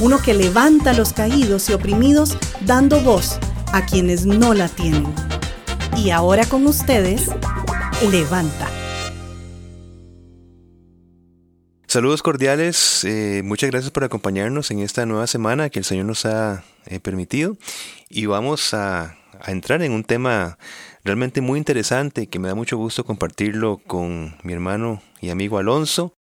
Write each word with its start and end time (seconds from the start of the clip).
uno 0.00 0.18
que 0.18 0.34
levanta 0.34 0.90
a 0.90 0.94
los 0.94 1.12
caídos 1.12 1.68
y 1.70 1.72
oprimidos 1.72 2.36
dando 2.60 3.00
voz 3.00 3.38
a 3.72 3.84
quienes 3.84 4.26
no 4.26 4.54
la 4.54 4.68
tienen. 4.68 5.06
Y 5.96 6.10
ahora 6.10 6.46
con 6.46 6.66
ustedes, 6.66 7.30
Levanta. 8.10 8.68
Saludos 11.88 12.22
cordiales, 12.22 13.02
eh, 13.04 13.42
muchas 13.44 13.70
gracias 13.70 13.90
por 13.90 14.04
acompañarnos 14.04 14.70
en 14.70 14.80
esta 14.80 15.04
nueva 15.04 15.26
semana 15.26 15.68
que 15.70 15.80
el 15.80 15.84
Señor 15.84 16.04
nos 16.04 16.26
ha 16.26 16.62
eh, 16.86 17.00
permitido 17.00 17.56
y 18.08 18.26
vamos 18.26 18.74
a, 18.74 19.16
entrar 19.46 19.82
en 19.82 19.92
un 19.92 20.04
tema 20.04 20.58
realmente 21.04 21.40
muy 21.40 21.58
interesante 21.58 22.26
que 22.26 22.38
me 22.38 22.48
da 22.48 22.54
mucho 22.54 22.76
gusto 22.76 23.04
compartirlo 23.04 23.78
con 23.78 24.36
mi 24.42 24.52
hermano 24.52 25.00
y 25.20 25.30
amigo 25.30 25.58
Alonso, 25.58 26.17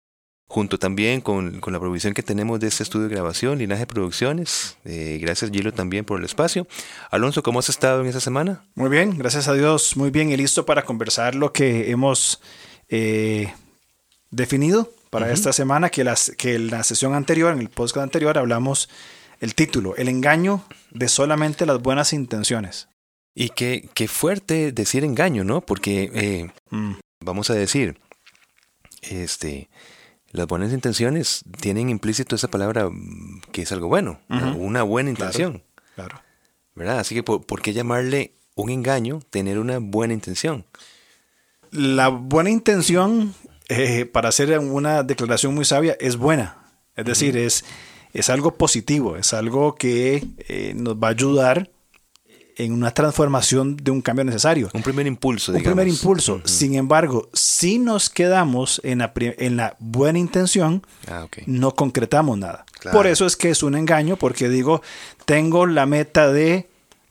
junto 0.47 0.79
también 0.79 1.21
con, 1.21 1.61
la 1.67 1.81
provisión 1.81 2.15
que 2.15 2.23
tenemos 2.23 2.61
de 2.61 2.69
este 2.69 2.83
estudio 2.83 3.09
de 3.09 3.15
grabación, 3.15 3.59
Linaje 3.59 3.87
Producciones. 3.87 4.77
Eh, 4.85 5.19
gracias 5.21 5.51
Gilo 5.51 5.73
también 5.73 6.05
por 6.05 6.19
el 6.19 6.25
espacio. 6.25 6.67
Alonso, 7.11 7.43
¿cómo 7.43 7.59
has 7.59 7.69
estado 7.69 8.01
en 8.01 8.07
esta 8.07 8.21
semana? 8.21 8.65
Muy 8.75 8.91
bien, 8.91 9.19
gracias 9.19 9.49
a 9.49 9.55
Dios, 9.55 9.97
muy 9.97 10.11
bien 10.11 10.31
y 10.31 10.37
listo 10.37 10.67
para 10.67 10.85
conversar 10.85 11.35
lo 11.35 11.53
que 11.53 11.91
hemos 11.91 12.41
definido 14.31 14.93
para 15.11 15.33
esta 15.33 15.53
semana, 15.53 15.91
que, 15.91 16.03
las, 16.03 16.33
que 16.37 16.57
en 16.57 16.71
la 16.71 16.83
sesión 16.83 17.15
anterior, 17.15 17.53
en 17.53 17.61
el 17.61 17.69
podcast 17.69 18.03
anterior, 18.03 18.37
hablamos 18.37 18.89
el 19.39 19.55
título, 19.55 19.95
El 19.97 20.09
engaño 20.09 20.65
de 20.91 21.09
solamente 21.09 21.67
las 21.67 21.81
buenas 21.81 22.13
intenciones. 22.13 22.89
Y 23.33 23.51
qué, 23.51 23.89
qué 23.95 24.09
fuerte 24.09 24.73
decir 24.73 25.05
engaño, 25.05 25.45
¿no? 25.45 25.61
Porque, 25.61 26.11
eh, 26.15 26.51
mm. 26.71 26.95
vamos 27.25 27.49
a 27.51 27.55
decir, 27.55 28.01
este, 29.03 29.69
las 30.35 30.49
buenas 30.49 30.73
intenciones 30.73 31.45
tienen 31.61 31.89
implícito 31.89 32.35
esa 32.35 32.49
palabra 32.49 32.91
mm, 32.91 33.41
que 33.53 33.63
es 33.63 33.71
algo 33.71 33.87
bueno, 33.87 34.21
una 34.29 34.83
buena 34.83 35.09
intención. 35.09 35.63
Claro, 35.95 36.21
¿Verdad? 36.75 36.99
Así 36.99 37.15
que, 37.15 37.23
¿por, 37.23 37.47
¿por, 37.47 37.63
qué 37.63 37.73
llamarle 37.73 38.35
un 38.57 38.69
engaño 38.71 39.21
tener 39.31 39.61
una 39.61 39.79
buena 39.79 40.13
intención? 40.13 40.67
La 41.71 42.09
buena 42.09 42.51
intención 42.51 43.33
eh, 43.69 44.07
para 44.07 44.29
hacer 44.29 44.59
una 44.59 45.05
declaración 45.05 45.55
muy 45.55 45.65
sabia, 45.65 45.97
es 46.01 46.17
buena. 46.17 46.57
Es 46.97 47.05
decir, 47.05 47.37
es, 47.37 47.65
es 48.13 48.29
algo 48.29 48.55
positivo, 48.57 49.17
es 49.17 49.35
algo 49.35 49.77
que 49.77 50.27
eh, 50.49 50.73
nos 50.75 50.97
va 50.97 51.09
a 51.09 51.11
ayudar 51.13 51.71
en 52.57 52.73
una 52.73 52.93
transformación 52.93 53.77
de 53.77 53.91
un 53.91 54.01
cambio 54.01 54.25
necesario. 54.25 54.71
Un 54.73 54.83
primer 54.83 55.07
impulso, 55.07 55.53
Un 55.53 55.63
primer 55.63 55.89
impulso. 55.89 56.41
Sin 56.45 56.75
embargo, 56.75 57.29
si 57.33 57.79
nos 57.79 58.11
quedamos 58.11 58.81
en 58.85 58.99
la, 58.99 59.13
en 59.17 59.57
la 59.57 59.77
buena 59.79 60.19
intención, 60.19 60.87
ah, 61.09 61.27
no 61.47 61.75
concretamos 61.75 62.39
nada. 62.39 62.65
Por 62.93 63.07
eso 63.07 63.27
es 63.27 63.37
que 63.37 63.51
es 63.51 63.63
un 63.63 63.75
engaño, 63.75 64.17
porque 64.17 64.49
digo, 64.49 64.83
tengo 65.25 65.67
la 65.67 65.87
meta 65.87 66.31
de 66.31 66.69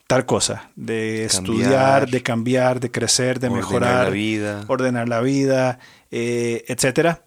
tal 0.08 0.26
cosa, 0.26 0.70
de 0.76 1.26
estudiar, 1.26 2.10
de 2.10 2.22
cambiar, 2.22 2.80
de 2.80 2.92
crecer, 2.92 3.40
de 3.40 3.50
mejorar, 3.50 4.06
la 4.06 4.10
vida. 4.12 4.66
ordenar 4.68 5.10
la 5.10 5.22
vida, 5.22 5.80
eh, 6.12 6.64
etcétera. 6.68 7.24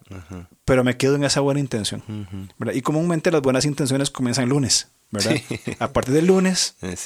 Pero 0.64 0.84
me 0.84 0.96
quedo 0.96 1.16
en 1.16 1.24
esa 1.24 1.40
buena 1.40 1.58
intención. 1.58 2.02
Y 2.72 2.82
comúnmente 2.82 3.30
las 3.30 3.42
buenas 3.42 3.64
intenciones 3.64 4.10
comienzan 4.10 4.44
el 4.44 4.50
lunes, 4.50 4.92
¿verdad? 5.10 5.36
A 5.78 5.92
partir 5.92 6.14
del 6.14 6.26
lunes. 6.26 6.76
Eh, 6.82 6.96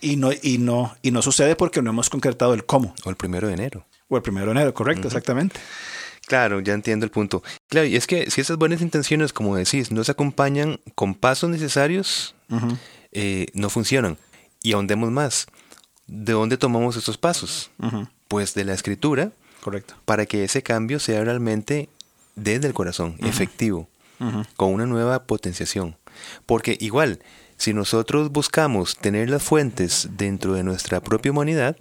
y, 0.00 0.16
no, 0.16 0.30
y, 0.42 0.58
no, 0.58 0.96
y 1.02 1.10
no 1.10 1.22
sucede 1.22 1.56
porque 1.56 1.82
no 1.82 1.90
hemos 1.90 2.10
concretado 2.10 2.54
el 2.54 2.64
cómo. 2.64 2.94
O 3.04 3.10
el 3.10 3.16
primero 3.16 3.48
de 3.48 3.54
enero. 3.54 3.86
O 4.08 4.16
el 4.16 4.22
primero 4.22 4.46
de 4.46 4.52
enero, 4.52 4.74
correcto, 4.74 5.08
exactamente. 5.08 5.58
Claro, 6.26 6.60
ya 6.60 6.74
entiendo 6.74 7.04
el 7.04 7.10
punto. 7.10 7.42
Claro, 7.68 7.86
y 7.86 7.96
es 7.96 8.06
que 8.06 8.30
si 8.30 8.40
esas 8.40 8.56
buenas 8.56 8.82
intenciones, 8.82 9.32
como 9.32 9.56
decís, 9.56 9.90
no 9.90 10.04
se 10.04 10.12
acompañan 10.12 10.80
con 10.94 11.14
pasos 11.14 11.50
necesarios, 11.50 12.34
eh, 13.12 13.46
no 13.54 13.70
funcionan. 13.70 14.16
Y 14.62 14.72
ahondemos 14.72 15.10
más. 15.10 15.46
¿De 16.06 16.32
dónde 16.32 16.56
tomamos 16.56 16.96
estos 16.96 17.18
pasos? 17.18 17.70
Pues 18.28 18.54
de 18.54 18.64
la 18.64 18.74
escritura, 18.74 19.32
Correcto. 19.60 19.94
Para 20.04 20.26
que 20.26 20.44
ese 20.44 20.62
cambio 20.62 20.98
sea 20.98 21.22
realmente 21.22 21.88
desde 22.34 22.66
el 22.66 22.74
corazón, 22.74 23.16
efectivo, 23.20 23.88
con 24.56 24.72
una 24.72 24.86
nueva 24.86 25.24
potenciación. 25.24 25.96
Porque 26.46 26.76
igual, 26.80 27.20
si 27.56 27.74
nosotros 27.74 28.30
buscamos 28.30 28.96
tener 28.96 29.28
las 29.28 29.42
fuentes 29.42 30.08
dentro 30.16 30.54
de 30.54 30.62
nuestra 30.62 31.00
propia 31.00 31.32
humanidad, 31.32 31.76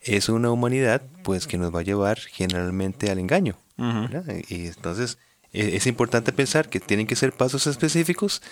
es 0.00 0.28
una 0.28 0.50
humanidad 0.50 1.02
pues 1.22 1.46
que 1.46 1.58
nos 1.58 1.74
va 1.74 1.80
a 1.80 1.84
llevar 1.84 2.18
generalmente 2.18 3.10
al 3.10 3.18
engaño. 3.18 3.56
Y 4.48 4.66
entonces 4.66 5.18
e, 5.52 5.76
es 5.76 5.86
importante 5.86 6.32
pensar 6.32 6.68
que 6.68 6.80
tienen 6.80 7.06
que 7.06 7.16
ser 7.16 7.32
pasos 7.32 7.66
específicos 7.66 8.42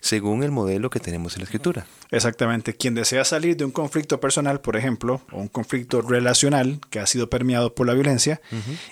según 0.00 0.42
el 0.42 0.50
modelo 0.50 0.88
que 0.88 1.00
tenemos 1.00 1.34
en 1.34 1.40
la 1.40 1.44
escritura. 1.44 1.86
Exactamente. 2.10 2.74
Quien 2.74 2.94
desea 2.94 3.24
salir 3.24 3.56
de 3.56 3.64
un 3.64 3.70
conflicto 3.70 4.18
personal, 4.18 4.60
por 4.60 4.76
ejemplo, 4.76 5.20
o 5.30 5.40
un 5.40 5.48
conflicto 5.48 6.00
relacional 6.00 6.80
que 6.90 7.00
ha 7.00 7.06
sido 7.06 7.28
permeado 7.28 7.74
por 7.74 7.86
la 7.86 7.94
violencia, 7.94 8.40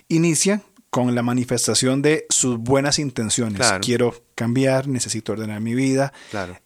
inicia 0.09 0.62
con 0.91 1.15
la 1.15 1.22
manifestación 1.22 2.00
de 2.00 2.26
sus 2.31 2.59
buenas 2.59 2.99
intenciones. 2.99 3.72
Quiero 3.82 4.15
cambiar, 4.34 4.88
necesito 4.88 5.32
ordenar 5.32 5.60
mi 5.60 5.75
vida, 5.75 6.12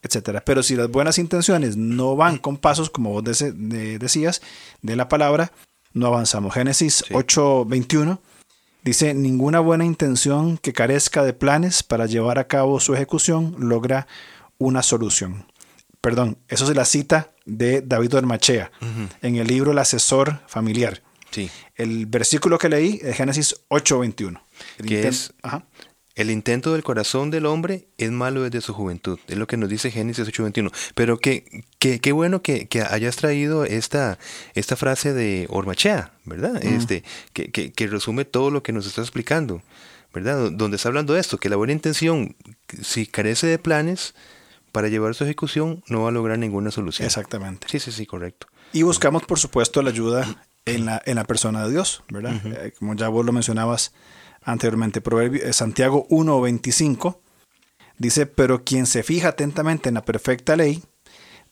etcétera. 0.02 0.44
Pero 0.44 0.62
si 0.62 0.76
las 0.76 0.88
buenas 0.88 1.18
intenciones 1.18 1.76
no 1.76 2.14
van 2.14 2.38
con 2.38 2.56
pasos, 2.56 2.90
como 2.90 3.10
vos 3.10 3.24
decías, 3.24 4.42
de 4.80 4.96
la 4.96 5.08
palabra, 5.08 5.52
no 5.92 6.06
avanzamos. 6.06 6.54
Génesis 6.54 7.04
8:21 7.10 8.18
dice, 8.84 9.14
ninguna 9.14 9.60
buena 9.60 9.84
intención 9.84 10.56
que 10.56 10.72
carezca 10.72 11.24
de 11.24 11.32
planes 11.32 11.82
para 11.82 12.06
llevar 12.06 12.38
a 12.38 12.46
cabo 12.46 12.80
su 12.80 12.94
ejecución 12.94 13.56
logra 13.58 14.06
una 14.58 14.82
solución. 14.82 15.46
Perdón, 16.00 16.38
eso 16.48 16.68
es 16.68 16.76
la 16.76 16.84
cita 16.84 17.30
de 17.44 17.80
David 17.80 18.16
Ormachea 18.16 18.70
en 19.20 19.36
el 19.36 19.46
libro 19.46 19.72
El 19.72 19.78
asesor 19.78 20.40
familiar. 20.46 21.02
Sí. 21.32 21.50
El 21.74 22.06
versículo 22.06 22.58
que 22.58 22.68
leí 22.68 23.00
es 23.02 23.16
Génesis 23.16 23.56
8:21. 23.68 24.40
Que 24.86 25.08
es, 25.08 25.32
el 26.14 26.30
intento 26.30 26.72
del 26.72 26.82
corazón 26.82 27.30
del 27.30 27.46
hombre 27.46 27.88
es 27.96 28.10
malo 28.10 28.42
desde 28.42 28.60
su 28.60 28.74
juventud. 28.74 29.18
Es 29.28 29.38
lo 29.38 29.46
que 29.46 29.56
nos 29.56 29.68
dice 29.70 29.90
Génesis 29.90 30.26
8:21. 30.26 30.70
Pero 30.94 31.18
qué, 31.18 31.64
qué, 31.78 32.12
bueno 32.12 32.42
que, 32.42 32.68
hayas 32.90 33.16
traído 33.16 33.64
esta, 33.64 34.18
esta 34.54 34.76
frase 34.76 35.14
de 35.14 35.46
Ormachea, 35.48 36.12
¿verdad? 36.24 36.62
Este, 36.62 37.02
que, 37.32 37.50
que, 37.50 37.86
resume 37.86 38.24
todo 38.24 38.50
lo 38.50 38.62
que 38.62 38.72
nos 38.72 38.86
está 38.86 39.00
explicando, 39.00 39.62
¿verdad? 40.12 40.50
Donde 40.52 40.76
está 40.76 40.90
hablando 40.90 41.14
de 41.14 41.20
esto, 41.20 41.38
que 41.38 41.48
la 41.48 41.56
buena 41.56 41.72
intención, 41.72 42.36
si 42.82 43.06
carece 43.06 43.46
de 43.46 43.58
planes, 43.58 44.14
para 44.70 44.88
llevar 44.88 45.14
su 45.14 45.24
ejecución 45.24 45.82
no 45.86 46.02
va 46.02 46.08
a 46.08 46.12
lograr 46.12 46.38
ninguna 46.38 46.70
solución. 46.70 47.06
Exactamente. 47.06 47.66
Sí, 47.70 47.78
sí, 47.78 47.92
sí, 47.92 48.06
correcto. 48.06 48.48
Y 48.72 48.82
buscamos, 48.82 49.22
por 49.24 49.38
supuesto, 49.38 49.82
la 49.82 49.90
ayuda 49.90 50.46
en 50.64 50.86
la, 50.86 51.02
en 51.04 51.16
la 51.16 51.24
persona 51.24 51.64
de 51.64 51.70
Dios, 51.72 52.02
¿verdad? 52.08 52.34
Eh, 52.44 52.72
como 52.78 52.94
ya 52.94 53.08
vos 53.08 53.24
lo 53.24 53.32
mencionabas 53.32 53.92
anteriormente, 54.42 55.00
Proverbio, 55.00 55.42
eh, 55.42 55.52
Santiago 55.52 56.06
1.25 56.08 57.18
dice, 57.98 58.26
pero 58.26 58.64
quien 58.64 58.86
se 58.86 59.02
fija 59.02 59.28
atentamente 59.28 59.88
en 59.88 59.94
la 59.94 60.04
perfecta 60.04 60.56
ley, 60.56 60.82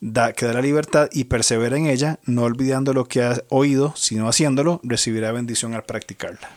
da, 0.01 0.33
que 0.33 0.45
da 0.45 0.53
la 0.53 0.61
libertad 0.61 1.09
y 1.11 1.25
persevera 1.25 1.77
en 1.77 1.87
ella, 1.87 2.19
no 2.25 2.43
olvidando 2.43 2.93
lo 2.93 3.07
que 3.07 3.23
ha 3.23 3.41
oído, 3.49 3.93
sino 3.95 4.27
haciéndolo, 4.27 4.81
recibirá 4.83 5.31
bendición 5.31 5.73
al 5.73 5.83
practicarla. 5.83 6.49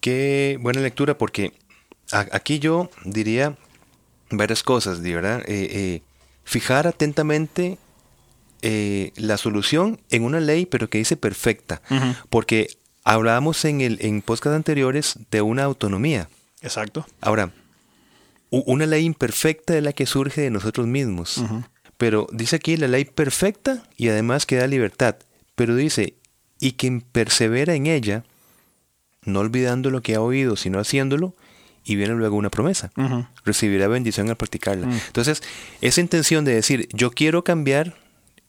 Qué 0.00 0.58
buena 0.60 0.80
lectura, 0.80 1.18
porque 1.18 1.52
aquí 2.10 2.58
yo 2.58 2.90
diría 3.04 3.56
varias 4.30 4.62
cosas, 4.62 5.02
¿verdad? 5.02 5.40
Eh, 5.46 5.68
eh, 5.70 6.02
fijar 6.44 6.86
atentamente 6.86 7.78
eh, 8.62 9.12
la 9.16 9.36
solución 9.36 10.00
en 10.10 10.24
una 10.24 10.40
ley, 10.40 10.66
pero 10.66 10.88
que 10.88 10.98
dice 10.98 11.16
perfecta, 11.16 11.82
porque 12.28 12.76
hablábamos 13.04 13.64
en 13.64 13.80
el 13.80 13.98
en 14.00 14.22
podcast 14.22 14.54
anteriores 14.54 15.18
de 15.30 15.42
una 15.42 15.64
autonomía. 15.64 16.28
Exacto. 16.62 17.06
Ahora, 17.20 17.52
una 18.50 18.86
ley 18.86 19.04
imperfecta 19.04 19.76
es 19.76 19.82
la 19.82 19.92
que 19.92 20.06
surge 20.06 20.42
de 20.42 20.50
nosotros 20.50 20.86
mismos, 20.86 21.42
pero 21.96 22.26
dice 22.32 22.56
aquí 22.56 22.76
la 22.76 22.88
ley 22.88 23.04
perfecta 23.04 23.82
y 23.96 24.08
además 24.08 24.46
que 24.46 24.56
da 24.56 24.66
libertad, 24.66 25.16
pero 25.54 25.74
dice 25.76 26.14
y 26.58 26.72
quien 26.72 27.00
persevera 27.00 27.74
en 27.74 27.86
ella, 27.86 28.24
no 29.24 29.40
olvidando 29.40 29.90
lo 29.90 30.02
que 30.02 30.14
ha 30.14 30.20
oído, 30.20 30.56
sino 30.56 30.78
haciéndolo, 30.78 31.34
y 31.84 31.96
viene 31.96 32.14
luego 32.14 32.36
una 32.36 32.50
promesa. 32.50 32.92
Recibirá 33.44 33.88
bendición 33.88 34.28
al 34.28 34.36
practicarla. 34.36 34.86
Mm. 34.86 35.00
Entonces, 35.06 35.42
esa 35.80 36.00
intención 36.00 36.44
de 36.44 36.54
decir, 36.54 36.88
yo 36.92 37.10
quiero 37.10 37.42
cambiar, 37.42 37.96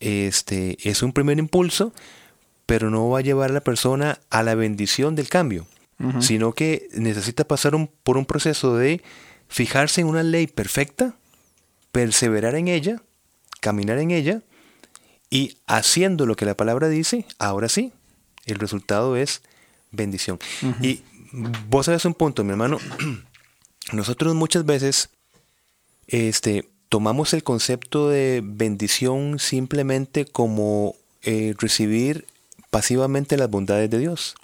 este, 0.02 0.78
es 0.90 1.04
un 1.04 1.14
primer 1.14 1.40
impulso, 1.40 1.94
pero 2.66 2.90
no 2.90 3.10
va 3.10 3.20
a 3.20 3.24
llevar 3.24 3.52
a 3.52 3.54
la 3.54 3.62
persona 3.62 4.20
a 4.30 4.44
la 4.44 4.56
bendición 4.56 5.16
del 5.16 5.30
cambio, 5.30 5.66
sino 6.20 6.54
que 6.54 6.88
necesita 6.94 7.44
pasar 7.44 7.74
por 8.04 8.18
un 8.18 8.26
proceso 8.26 8.76
de 8.76 9.04
fijarse 9.48 10.02
en 10.02 10.08
una 10.08 10.24
ley 10.24 10.48
perfecta, 10.48 11.16
perseverar 11.92 12.56
en 12.56 12.68
ella, 12.68 13.04
caminar 13.60 14.00
en 14.00 14.10
ella, 14.10 14.42
y 15.30 15.58
haciendo 15.68 16.26
lo 16.26 16.36
que 16.36 16.46
la 16.46 16.58
palabra 16.58 16.90
dice, 16.90 17.26
ahora 17.38 17.70
sí, 17.70 17.94
el 18.46 18.58
resultado 18.58 19.16
es 19.16 19.44
bendición. 19.92 20.40
Y 20.82 21.04
vos 21.70 21.86
sabes 21.86 22.06
un 22.06 22.16
punto, 22.16 22.44
mi 22.44 22.52
hermano, 22.52 22.80
nosotros 23.94 24.34
muchas 24.34 24.66
veces 24.66 25.10
este, 26.08 26.71
tomamos 26.92 27.34
el 27.34 27.42
concepto 27.42 28.10
de 28.10 28.42
bendición 28.44 29.40
simplemente 29.40 30.26
como 30.26 30.98
eh, 31.22 31.56
recibir 31.58 32.26
pasivamente 32.70 33.38
las 33.38 33.50
bondades 33.50 33.90
de 33.90 33.98
Dios. 33.98 34.36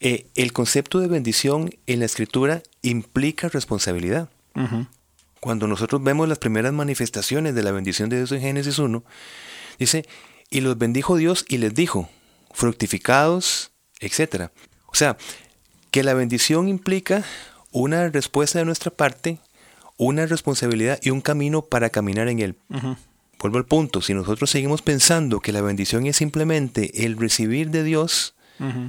Eh, 0.00 0.26
el 0.34 0.52
concepto 0.52 0.98
de 0.98 1.06
bendición 1.06 1.70
en 1.86 2.00
la 2.00 2.06
escritura 2.06 2.64
implica 2.82 3.48
responsabilidad. 3.48 4.28
Cuando 5.38 5.68
nosotros 5.68 6.02
vemos 6.02 6.28
las 6.28 6.38
primeras 6.38 6.72
manifestaciones 6.72 7.54
de 7.54 7.62
la 7.62 7.70
bendición 7.70 8.08
de 8.08 8.16
Dios 8.16 8.32
en 8.32 8.40
Génesis 8.40 8.80
1, 8.80 9.04
dice, 9.78 10.04
y 10.50 10.62
los 10.62 10.76
bendijo 10.78 11.16
Dios 11.16 11.44
y 11.48 11.58
les 11.58 11.74
dijo, 11.74 12.10
fructificados, 12.52 13.70
etc. 14.00 14.50
O 14.86 14.96
sea, 14.96 15.16
que 15.92 16.02
la 16.02 16.14
bendición 16.14 16.66
implica 16.66 17.22
una 17.70 18.08
respuesta 18.08 18.58
de 18.58 18.64
nuestra 18.64 18.90
parte, 18.90 19.38
una 19.96 20.26
responsabilidad 20.26 20.98
y 21.02 21.10
un 21.10 21.20
camino 21.20 21.62
para 21.62 21.90
caminar 21.90 22.28
en 22.28 22.40
él. 22.40 22.56
Vuelvo 23.38 23.58
al 23.58 23.66
punto, 23.66 24.00
si 24.00 24.14
nosotros 24.14 24.50
seguimos 24.50 24.82
pensando 24.82 25.40
que 25.40 25.52
la 25.52 25.60
bendición 25.60 26.06
es 26.06 26.16
simplemente 26.16 27.04
el 27.04 27.16
recibir 27.16 27.70
de 27.70 27.84
Dios, 27.84 28.34
eh, 28.60 28.86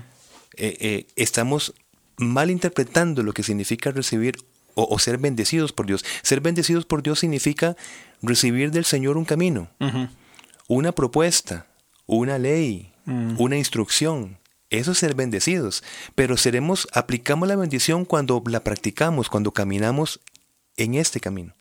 eh, 0.57 1.07
estamos 1.16 1.74
mal 2.18 2.50
interpretando 2.50 3.24
lo 3.24 3.34
que 3.34 3.44
significa 3.44 3.92
recibir 3.92 4.38
o, 4.75 5.00
ser 5.00 5.18
bendecidos 5.18 5.72
por 5.72 5.86
Dios. 5.86 6.04
Ser 6.22 6.42
bendecidos 6.42 6.86
por 6.86 7.02
Dios 7.02 7.19
significa 7.19 7.75
recibir 8.22 8.72
del 8.72 8.86
Señor 8.86 9.18
un 9.18 9.25
camino, 9.25 9.69
una 10.68 10.92
propuesta, 10.92 11.68
una 12.06 12.38
ley, 12.38 12.92
una 13.06 13.58
instrucción. 13.58 14.38
Eso 14.69 14.92
es 14.92 14.98
ser 14.98 15.16
bendecidos. 15.16 15.84
Pero 16.16 16.38
seremos, 16.38 16.88
aplicamos 16.92 17.48
la 17.48 17.56
bendición 17.56 18.04
cuando 18.04 18.44
la 18.48 18.62
practicamos, 18.62 19.30
cuando 19.30 19.51
caminamos 19.51 20.19
en 20.77 20.95
este 20.95 21.19
camino. 21.19 21.56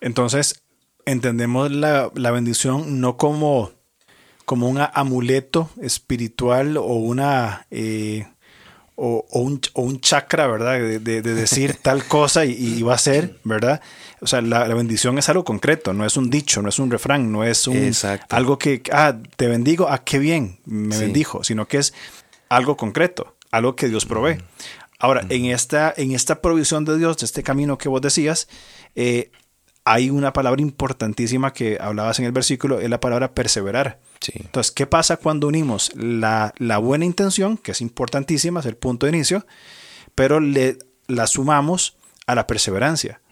Entonces, 0.00 0.62
entendemos 1.06 1.70
la, 1.70 2.10
bendición 2.30 3.00
no 3.00 3.16
como, 3.16 3.72
como 4.44 4.68
un 4.68 4.78
amuleto 4.92 5.70
espiritual 5.80 6.76
o 6.76 6.94
una 6.94 7.66
eh, 7.70 8.26
o, 9.00 9.24
un, 9.74 10.00
chakra, 10.00 10.48
¿verdad? 10.48 10.80
De, 11.00 11.22
decir 11.22 11.76
tal 11.82 12.04
cosa 12.04 12.44
y, 12.44 12.82
va 12.82 12.94
a 12.94 12.98
ser, 12.98 13.38
¿verdad? 13.44 13.80
O 14.20 14.26
sea, 14.26 14.40
la, 14.40 14.66
bendición 14.74 15.18
es 15.18 15.28
algo 15.28 15.44
concreto, 15.44 15.92
no 15.92 16.04
es 16.04 16.16
un 16.16 16.30
dicho, 16.30 16.62
no 16.62 16.68
es 16.68 16.78
un 16.78 16.90
refrán, 16.90 17.30
no 17.30 17.44
es 17.44 17.68
un, 17.68 17.92
algo 18.28 18.58
que, 18.58 18.82
ah, 18.92 19.16
te 19.36 19.46
bendigo, 19.46 19.88
ah, 19.88 20.02
qué 20.04 20.18
bien, 20.18 20.58
me 20.64 20.98
bendijo, 20.98 21.44
sino 21.44 21.68
que 21.68 21.78
es 21.78 21.94
algo 22.48 22.76
concreto, 22.76 23.36
algo 23.52 23.76
que 23.76 23.88
Dios 23.88 24.04
provee. 24.04 24.38
Ahora, 24.98 25.24
en, 25.28 25.46
esta, 25.46 25.94
en 25.96 26.12
esta 26.12 26.40
provisión 26.42 26.84
de 26.84 26.98
Dios, 26.98 27.18
de 27.18 27.26
este 27.26 27.42
camino 27.42 27.78
que 27.78 27.88
vos 27.88 28.00
decías, 28.00 28.48
eh, 28.96 29.30
hay 29.84 30.10
una 30.10 30.32
palabra 30.32 30.60
importantísima 30.60 31.52
que 31.52 31.78
hablabas 31.80 32.18
en 32.18 32.26
el 32.26 32.32
versículo, 32.32 32.80
es 32.80 32.90
la 32.90 33.00
palabra 33.00 33.32
perseverar. 33.32 34.00
Entonces, 34.34 34.72
¿qué 34.72 34.86
pasa 34.86 35.16
cuando 35.16 35.46
unimos 35.46 35.92
la, 35.94 36.52
buena 36.82 37.04
intención, 37.04 37.56
que 37.56 37.72
es 37.72 37.80
importantísima, 37.80 38.60
es 38.60 38.66
el 38.66 38.76
punto 38.76 39.06
de 39.06 39.12
inicio, 39.12 39.46
pero 40.14 40.40
le, 40.40 40.78
la 41.06 41.26
sumamos 41.26 41.96
a 42.26 42.34
la 42.34 42.46
perseverancia? 42.46 43.22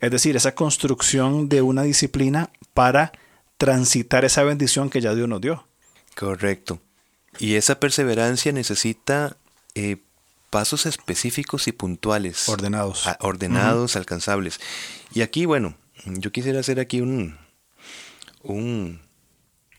Es 0.00 0.10
decir, 0.10 0.36
esa 0.36 0.54
construcción 0.54 1.48
de 1.48 1.62
una 1.62 1.82
disciplina 1.84 2.50
para 2.74 3.12
transitar 3.56 4.24
esa 4.24 4.42
bendición 4.42 4.90
que 4.90 5.00
ya 5.00 5.14
Dios 5.14 5.28
nos 5.28 5.40
dio. 5.40 5.66
Correcto. 6.16 6.80
Y 7.38 7.54
esa 7.54 7.80
perseverancia 7.80 8.52
necesita 8.52 9.36
eh, 9.74 10.02
pasos 10.52 10.84
específicos 10.84 11.66
y 11.66 11.72
puntuales. 11.72 12.46
Ordenados. 12.46 13.08
ordenados, 13.20 13.96
alcanzables. 13.96 14.60
Y 15.14 15.22
aquí, 15.22 15.46
bueno, 15.46 15.74
yo 16.04 16.30
quisiera 16.30 16.60
hacer 16.60 16.78
aquí 16.78 17.00
un, 17.00 17.38
un, 18.42 19.00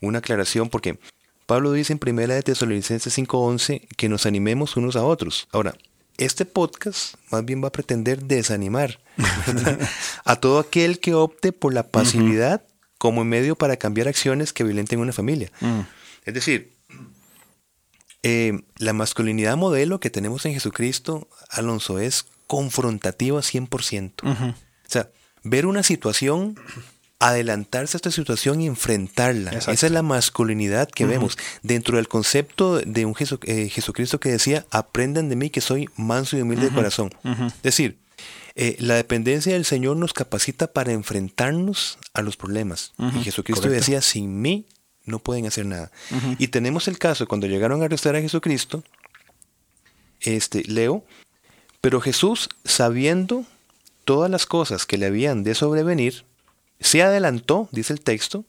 una 0.02 0.18
aclaración 0.18 0.70
porque 0.70 0.98
Pablo 1.46 1.72
dice 1.74 1.94
en 1.94 2.00
primera 2.00 2.34
de 2.34 2.42
Tesalonicenses 2.42 3.16
5:11 3.16 3.88
que 3.96 4.10
nos 4.10 4.26
animemos 4.26 4.76
unos 4.76 4.96
a 4.96 5.04
otros. 5.04 5.48
Ahora, 5.52 5.76
este 6.18 6.44
podcast 6.44 7.18
más 7.30 7.46
bien 7.46 7.64
va 7.64 7.68
a 7.68 7.72
pretender 7.72 8.24
desanimar 8.24 9.00
a 10.26 10.36
todo 10.38 10.58
aquel 10.58 11.00
que 11.00 11.14
opte 11.14 11.52
por 11.52 11.76
la 11.76 11.84
pasividad 11.84 12.64
como 12.98 13.24
medio 13.24 13.56
para 13.56 13.78
cambiar 13.78 14.08
acciones 14.08 14.54
que 14.54 14.64
violenten 14.64 15.00
una 15.00 15.14
familia. 15.14 15.52
Mm. 15.62 15.82
Es 16.26 16.34
decir, 16.34 16.73
eh, 18.24 18.62
la 18.78 18.94
masculinidad 18.94 19.58
modelo 19.58 20.00
que 20.00 20.10
tenemos 20.10 20.46
en 20.46 20.54
Jesucristo, 20.54 21.28
Alonso, 21.50 22.00
es 22.00 22.26
confrontativa 22.48 23.40
100%. 23.40 24.12
O 24.24 24.56
sea, 24.88 25.10
ver 25.44 25.66
una 25.66 25.84
situación, 25.84 26.58
adelantarse 27.20 27.98
a 27.98 28.00
esta 28.00 28.12
situación 28.12 28.62
y 28.62 28.68
enfrentarla. 28.68 29.52
Esa 29.52 29.72
es 29.74 29.92
la 29.92 30.04
masculinidad 30.04 30.90
que 30.90 31.06
vemos 31.06 31.38
dentro 31.64 31.98
del 31.98 32.08
concepto 32.08 32.80
de 32.80 33.06
un 33.06 33.14
eh, 33.42 33.70
Jesucristo 33.70 34.20
que 34.20 34.30
decía, 34.30 34.66
aprendan 34.72 35.28
de 35.28 35.36
mí 35.36 35.50
que 35.50 35.62
soy 35.62 35.90
manso 35.98 36.38
y 36.38 36.42
humilde 36.42 36.70
de 36.70 36.76
corazón. 36.76 37.14
Es 37.24 37.62
decir, 37.62 37.98
eh, 38.56 38.78
la 38.80 38.96
dependencia 38.96 39.54
del 39.54 39.66
Señor 39.66 39.98
nos 39.98 40.14
capacita 40.14 40.68
para 40.68 40.94
enfrentarnos 40.94 41.98
a 42.14 42.22
los 42.22 42.38
problemas. 42.38 42.94
Y 42.98 43.24
Jesucristo 43.24 43.68
decía, 43.68 44.02
sin 44.02 44.42
mí 44.42 44.66
no 45.06 45.20
pueden 45.20 45.46
hacer 45.46 45.66
nada. 45.66 45.92
Y 46.38 46.48
tenemos 46.48 46.88
el 46.88 46.98
caso 46.98 47.28
cuando 47.28 47.48
llegaron 47.48 47.82
a 47.82 47.86
arrestar 47.86 48.16
a 48.16 48.22
Jesucristo, 48.22 48.84
este, 50.22 50.64
Leo, 50.64 51.04
pero 51.82 52.00
Jesús, 52.00 52.50
sabiendo 52.64 53.46
todas 54.06 54.32
las 54.32 54.46
cosas 54.46 54.86
que 54.86 54.98
le 54.98 55.06
habían 55.06 55.44
de 55.44 55.56
sobrevenir, 55.56 56.24
se 56.80 57.02
adelantó, 57.02 57.70
dice 57.72 57.94
el 57.94 58.02
texto, 58.02 58.46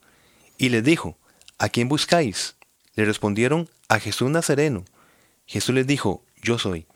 y 0.59 0.69
les 0.69 0.85
dijo, 0.85 1.17
¿a 1.59 1.69
quién 1.69 1.89
buscáis? 1.89 2.55
Le 2.95 3.05
respondieron, 3.05 3.69
a 3.89 3.99
Jesús 3.99 4.31
Nazareno. 4.31 4.85
Jesús 5.47 5.75
les 5.75 5.87
dijo, 5.87 6.23
yo 6.43 6.59
soy. 6.59 6.87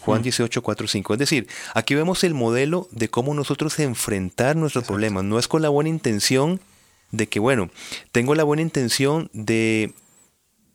Juan 0.00 0.22
18, 0.22 0.62
4, 0.62 0.88
5. 0.88 1.12
Es 1.12 1.18
decir, 1.18 1.48
aquí 1.74 1.94
vemos 1.94 2.24
el 2.24 2.34
modelo 2.34 2.88
de 2.90 3.08
cómo 3.08 3.34
nosotros 3.34 3.78
enfrentar 3.78 4.56
nuestros 4.56 4.84
problemas. 4.84 5.24
No 5.24 5.38
es 5.38 5.46
con 5.46 5.62
la 5.62 5.68
buena 5.68 5.90
intención 5.90 6.60
de 7.12 7.28
que, 7.28 7.38
bueno, 7.38 7.70
tengo 8.10 8.34
la 8.34 8.44
buena 8.44 8.62
intención 8.62 9.30
de 9.32 9.94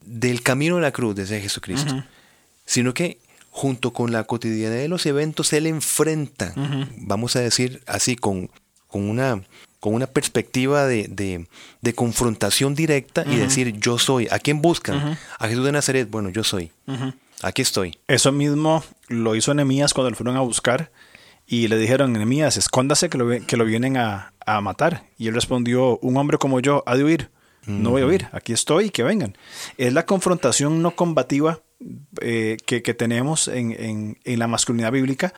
del 0.07 0.41
camino 0.41 0.77
de 0.77 0.81
la 0.81 0.93
cruz, 0.93 1.15
desde 1.15 1.41
Jesucristo, 1.41 2.03
sino 2.65 2.93
que 2.93 3.19
junto 3.51 3.91
con 3.91 4.11
la 4.11 4.23
cotidianidad 4.23 4.79
de 4.79 4.87
los 4.87 5.05
eventos, 5.05 5.51
él 5.51 5.67
enfrenta, 5.67 6.53
vamos 6.95 7.35
a 7.35 7.41
decir 7.41 7.81
así, 7.87 8.15
con, 8.15 8.49
con, 8.87 9.09
una, 9.09 9.41
con 9.79 9.93
una 9.93 10.07
perspectiva 10.07 10.85
de, 10.85 11.45
de, 11.81 11.93
confrontación 11.93 12.73
directa 12.75 13.25
y 13.27 13.35
decir, 13.35 13.73
yo 13.79 13.99
soy. 13.99 14.27
¿A 14.31 14.39
quién 14.39 14.61
buscan? 14.61 15.17
A 15.39 15.47
Jesús 15.47 15.65
de 15.65 15.71
Nazaret. 15.71 16.09
Bueno, 16.09 16.29
yo 16.29 16.43
soy. 16.43 16.71
Aquí 17.41 17.61
estoy. 17.61 17.97
Eso 18.07 18.31
mismo 18.31 18.83
lo 19.07 19.35
hizo 19.35 19.53
Nehemías 19.53 19.93
cuando 19.93 20.11
lo 20.11 20.15
fueron 20.15 20.37
a 20.37 20.41
buscar 20.41 20.91
y 21.47 21.69
le 21.69 21.77
dijeron, 21.77 22.13
Nehemías, 22.13 22.57
escóndase 22.57 23.09
que 23.09 23.17
lo, 23.17 23.29
que 23.45 23.57
lo 23.57 23.65
vienen 23.65 23.97
a, 23.97 24.33
a 24.45 24.61
matar. 24.61 25.05
Y 25.17 25.27
él 25.27 25.33
respondió, 25.33 25.97
un 25.99 26.17
hombre 26.17 26.37
como 26.37 26.59
yo 26.59 26.83
ha 26.85 26.95
de 26.95 27.03
huir. 27.03 27.31
No 27.65 27.89
voy 27.89 28.01
a 28.01 28.05
huir, 28.05 28.29
aquí 28.31 28.53
estoy, 28.53 28.91
que 28.91 29.03
vengan. 29.03 29.37
Es 29.77 29.91
la 29.91 30.05
confrontación 30.05 30.81
no 30.81 30.95
combativa 30.95 31.59
eh, 32.21 32.57
que, 32.65 32.81
tenemos 32.93 33.49
en, 33.49 34.17
la 34.23 34.47
masculinidad 34.47 34.91
bíblica 34.91 35.33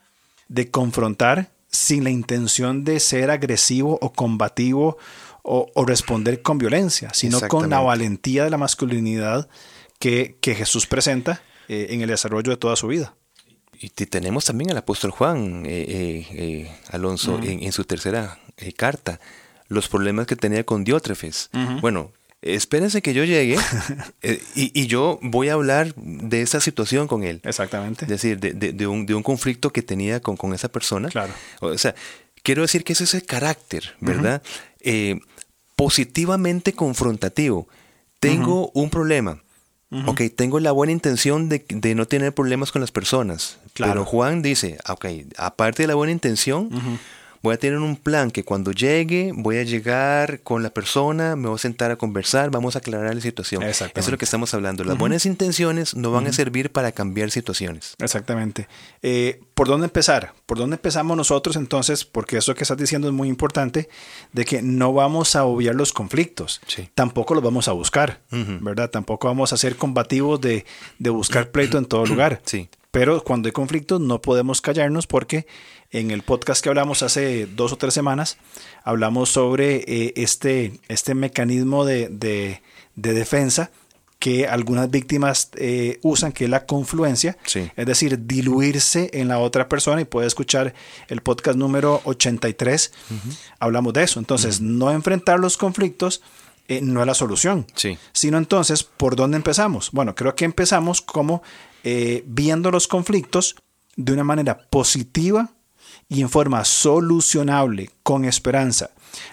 de 0.47 0.69
confrontar 0.69 1.51
sin 1.71 2.03
la 2.03 2.11
intención 2.11 2.83
de 2.83 2.99
ser 2.99 3.31
agresivo 3.31 3.97
o 4.01 4.13
combativo 4.13 4.97
o, 5.41 5.85
responder 5.85 6.43
con 6.43 6.59
violencia, 6.59 7.09
sino 7.13 7.41
con 7.47 7.69
la 7.69 7.79
valentía 7.79 8.43
de 8.43 8.51
la 8.51 8.57
masculinidad 8.57 9.49
que, 9.97 10.37
Jesús 10.43 10.85
presenta 10.85 11.41
eh, 11.67 11.87
en 11.89 12.01
el 12.01 12.09
desarrollo 12.09 12.51
de 12.51 12.57
toda 12.57 12.75
su 12.75 12.87
vida. 12.87 13.15
Y 13.81 13.89
tenemos 13.89 14.45
también 14.45 14.71
al 14.71 14.77
apóstol 14.77 15.11
Juan, 15.11 15.63
eh, 15.65 16.69
Alonso, 16.91 17.39
en, 17.41 17.71
su 17.71 17.85
tercera 17.85 18.39
carta, 18.75 19.19
los 19.67 19.87
problemas 19.87 20.27
que 20.27 20.35
tenía 20.35 20.65
con 20.65 20.83
Diótrefes. 20.83 21.49
Bueno, 21.81 22.11
espérense 22.41 23.01
que 23.01 23.13
yo 23.13 23.23
llegue 23.23 23.57
eh, 24.21 24.41
y, 24.55 24.87
yo 24.87 25.19
voy 25.21 25.49
a 25.49 25.53
hablar 25.53 25.93
de 25.95 26.41
esa 26.41 26.59
situación 26.59 27.07
con 27.07 27.23
él. 27.23 27.41
Exactamente. 27.43 28.05
Es 28.05 28.09
decir, 28.09 28.39
de, 28.39 28.87
un, 28.87 29.05
de 29.05 29.15
un, 29.15 29.23
conflicto 29.23 29.71
que 29.71 29.81
tenía 29.81 30.19
con, 30.19 30.37
con, 30.37 30.53
esa 30.53 30.69
persona. 30.69 31.09
Claro. 31.09 31.33
O 31.59 31.77
sea, 31.77 31.95
quiero 32.43 32.61
decir 32.61 32.83
que 32.83 32.93
ese 32.93 33.03
es 33.03 33.13
el 33.13 33.25
carácter, 33.25 33.95
¿verdad? 33.99 34.41
Eh, 34.79 35.19
positivamente 35.75 36.73
confrontativo. 36.73 37.67
Tengo 38.19 38.71
un 38.73 38.89
problema. 38.89 39.41
Ok, 40.05 40.21
tengo 40.35 40.59
la 40.59 40.71
buena 40.71 40.93
intención 40.93 41.49
de, 41.49 41.65
de, 41.67 41.95
no 41.95 42.07
tener 42.07 42.33
problemas 42.33 42.71
con 42.71 42.79
las 42.79 42.91
personas. 42.91 43.57
Claro. 43.73 43.93
Pero 43.93 44.05
Juan 44.05 44.43
dice, 44.43 44.77
ok, 44.87 45.05
aparte 45.37 45.83
de 45.83 45.87
la 45.87 45.95
buena 45.95 46.11
intención, 46.11 46.69
voy 47.41 47.53
a 47.53 47.57
tener 47.57 47.79
un 47.79 47.95
plan 47.95 48.31
que 48.31 48.43
cuando 48.43 48.71
llegue 48.71 49.31
voy 49.35 49.57
a 49.57 49.63
llegar 49.63 50.41
con 50.41 50.63
la 50.63 50.69
persona, 50.69 51.35
me 51.35 51.47
voy 51.47 51.55
a 51.55 51.59
sentar 51.59 51.91
a 51.91 51.95
conversar, 51.95 52.51
vamos 52.51 52.75
a 52.75 52.79
aclarar 52.79 53.13
la 53.13 53.21
situación. 53.21 53.63
Eso 53.63 53.85
es 53.93 54.09
lo 54.09 54.17
que 54.17 54.25
estamos 54.25 54.53
hablando. 54.53 54.83
Las 54.83 54.97
buenas 54.97 55.25
intenciones 55.25 55.95
no 55.95 56.11
van 56.11 56.27
a 56.27 56.33
servir 56.33 56.71
para 56.71 56.91
cambiar 56.91 57.31
situaciones. 57.31 57.95
Exactamente. 57.99 58.67
Eh, 59.01 59.41
¿Por 59.53 59.67
dónde 59.67 59.85
empezar? 59.85 60.33
¿Por 60.45 60.57
dónde 60.57 60.75
empezamos 60.75 61.15
nosotros 61.15 61.55
entonces? 61.55 62.05
Porque 62.05 62.37
eso 62.37 62.55
que 62.55 62.63
estás 62.63 62.77
diciendo 62.77 63.07
es 63.07 63.13
muy 63.13 63.27
importante, 63.27 63.89
de 64.33 64.45
que 64.45 64.61
no 64.61 64.93
vamos 64.93 65.35
a 65.35 65.43
obviar 65.45 65.75
los 65.75 65.93
conflictos. 65.93 66.61
Tampoco 66.95 67.33
los 67.33 67.43
vamos 67.43 67.67
a 67.67 67.71
buscar, 67.71 68.21
¿verdad? 68.31 68.89
Tampoco 68.89 69.27
vamos 69.27 69.53
a 69.53 69.57
ser 69.57 69.75
combativos 69.75 70.39
de, 70.41 70.65
de 70.97 71.09
buscar 71.09 71.51
pleito 71.51 71.77
en 71.77 71.85
todo 71.85 72.05
lugar. 72.05 72.41
Sí. 72.45 72.69
Pero 72.91 73.23
cuando 73.23 73.47
hay 73.47 73.53
conflictos 73.53 74.01
no 74.01 74.21
podemos 74.21 74.61
callarnos 74.61 75.05
porque 75.05 75.45
en 75.91 76.11
el 76.11 76.23
podcast 76.23 76.63
que 76.63 76.69
hablamos 76.69 77.03
hace 77.03 77.45
dos 77.45 77.71
o 77.71 77.77
tres 77.77 77.93
semanas, 77.93 78.37
hablamos 78.83 79.29
sobre 79.29 79.83
eh, 79.87 80.13
este, 80.15 80.79
este 80.87 81.13
mecanismo 81.13 81.85
de, 81.85 82.61
defensa 82.95 83.71
que 84.17 84.47
algunas 84.47 84.91
víctimas 84.91 85.49
eh, 85.55 85.99
usan, 86.01 86.31
que 86.31 86.43
es 86.43 86.49
la 86.49 86.65
confluencia, 86.65 87.37
es 87.45 87.85
decir, 87.85 88.25
diluirse 88.25 89.09
en 89.13 89.29
la 89.29 89.39
otra 89.39 89.69
persona. 89.69 90.01
Y 90.01 90.05
puede 90.05 90.27
escuchar 90.27 90.73
el 91.07 91.21
podcast 91.21 91.57
número 91.57 92.01
83, 92.03 92.91
hablamos 93.59 93.93
de 93.93 94.03
eso. 94.03 94.19
Entonces, 94.19 94.59
no 94.59 94.91
enfrentar 94.91 95.39
los 95.39 95.57
conflictos 95.57 96.21
eh, 96.69 96.81
no 96.83 97.01
es 97.01 97.07
la 97.07 97.15
solución, 97.15 97.65
sino 98.13 98.37
entonces, 98.37 98.83
¿por 98.83 99.15
dónde 99.15 99.37
empezamos? 99.37 99.89
Bueno, 99.91 100.13
creo 100.13 100.35
que 100.35 100.45
empezamos 100.45 101.01
como 101.01 101.41
viendo 101.83 102.71
los 102.71 102.87
conflictos 102.87 103.55
de 103.95 104.13
una 104.13 104.23
manera 104.23 104.57
positiva 104.69 105.51
y 106.07 106.21
en 106.21 106.29
forma 106.29 106.65
solucionable, 106.65 107.91
con 108.03 108.25
esperanza. 108.25 108.91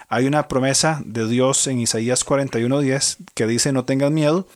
Hay 0.09 0.25
una 0.25 0.47
promesa 0.47 1.01
de 1.05 1.27
Dios 1.27 1.67
en 1.67 1.79
Isaías 1.79 2.25
41:10 2.25 3.17
que 3.33 3.47
dice, 3.47 3.71
no 3.71 3.85
tengas 3.85 4.11
miedo, 4.11 4.47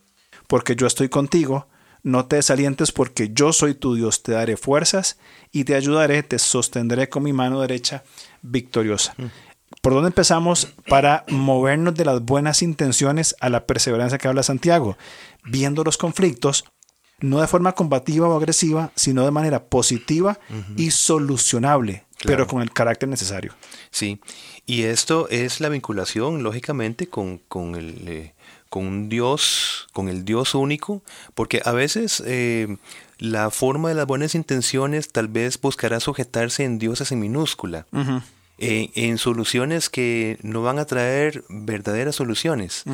porque 0.48 0.76
yo 0.76 0.86
estoy 0.86 1.10
contigo, 1.10 1.68
no 2.04 2.26
te 2.26 2.38
desalientes 2.38 2.92
porque 2.92 3.32
yo 3.34 3.54
soy 3.54 3.74
tu 3.74 3.96
Dios, 3.96 4.24
te 4.24 4.34
daré 4.34 4.58
fuerzas 4.58 5.18
y 5.52 5.64
te 5.64 5.76
ayudaré, 5.76 6.24
te 6.24 6.40
sostendré 6.40 7.10
con 7.10 7.24
mi 7.24 7.34
mano 7.34 7.62
derecha 7.62 8.04
victoriosa. 8.42 9.14
Mm. 9.18 9.26
¿Por 9.82 9.94
dónde 9.94 10.10
empezamos 10.10 10.68
para 10.88 11.26
movernos 11.30 11.96
de 11.96 12.06
las 12.06 12.22
buenas 12.22 12.62
intenciones 12.62 13.36
a 13.40 13.50
la 13.50 13.66
perseverancia 13.66 14.18
que 14.18 14.28
habla 14.28 14.44
Santiago? 14.44 14.98
Viendo 15.44 15.84
los 15.84 15.98
conflictos 15.98 16.66
no 17.22 17.40
de 17.40 17.48
forma 17.48 17.74
combativa 17.74 18.28
o 18.28 18.36
agresiva, 18.36 18.92
sino 18.96 19.24
de 19.24 19.32
manera 19.32 19.64
positiva 19.64 20.40
y 20.76 20.92
solucionable, 20.92 22.06
pero 22.26 22.48
con 22.48 22.62
el 22.62 22.72
carácter 22.72 23.08
necesario. 23.10 23.54
Sí, 23.92 24.20
y 24.66 24.84
esto 24.84 25.30
es 25.30 25.62
la 25.62 25.70
vinculación, 25.70 26.44
lógicamente, 26.44 27.08
con, 27.08 27.38
con 27.38 27.76
el... 27.76 28.08
Eh, 28.08 28.34
con 28.70 28.88
un 28.88 29.10
Dios, 29.10 29.90
con 29.92 30.08
el 30.08 30.24
Dios 30.24 30.56
único, 30.56 31.04
porque 31.36 31.62
a 31.66 31.74
veces 31.74 32.24
eh, 32.26 32.78
la 33.18 33.52
forma 33.52 33.90
de 33.90 33.96
las 33.96 34.08
buenas 34.08 34.34
intenciones 34.34 35.10
tal 35.10 35.28
vez 35.28 35.60
buscará 35.60 36.00
sujetarse 36.00 36.64
en 36.64 36.80
dioses 36.80 37.12
en 37.12 37.20
minúscula, 37.20 37.86
en, 38.58 39.18
soluciones 39.18 39.90
que 39.90 40.38
no 40.42 40.62
van 40.62 40.80
a 40.80 40.86
traer 40.86 41.44
verdaderas 41.50 42.16
soluciones. 42.16 42.86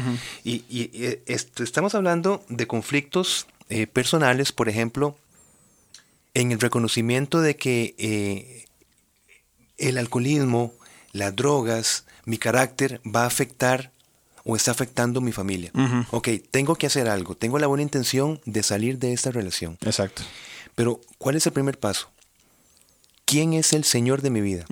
Y, 0.43 0.63
eh, 0.71 1.21
estamos 1.27 1.93
hablando 1.93 2.43
de 2.49 2.65
conflictos 2.65 3.45
eh, 3.69 3.87
personales, 3.87 4.51
por 4.51 4.69
ejemplo, 4.69 5.17
en 6.33 6.51
el 6.51 6.59
reconocimiento 6.59 7.41
de 7.41 7.55
que 7.55 7.95
eh, 7.97 8.65
el 9.77 9.97
alcoholismo, 9.97 10.73
las 11.11 11.35
drogas, 11.35 12.05
mi 12.25 12.37
carácter 12.37 13.01
va 13.03 13.23
a 13.23 13.27
afectar 13.27 13.91
o 14.43 14.55
está 14.55 14.71
afectando 14.71 15.19
mi 15.19 15.31
familia. 15.31 15.71
Ok, 16.11 16.29
tengo 16.51 16.75
que 16.75 16.87
hacer 16.87 17.09
algo, 17.09 17.35
tengo 17.35 17.59
la 17.59 17.67
buena 17.67 17.83
intención 17.83 18.39
de 18.45 18.63
salir 18.63 18.97
de 18.97 19.11
esta 19.13 19.31
relación. 19.31 19.77
Exacto. 19.81 20.23
Pero, 20.75 21.01
¿cuál 21.17 21.35
es 21.35 21.45
el 21.45 21.53
primer 21.53 21.79
paso? 21.79 22.09
¿Quién 23.25 23.53
es 23.53 23.73
el 23.73 23.83
Señor 23.83 24.21
de 24.21 24.29
mi 24.29 24.41
vida? 24.41 24.65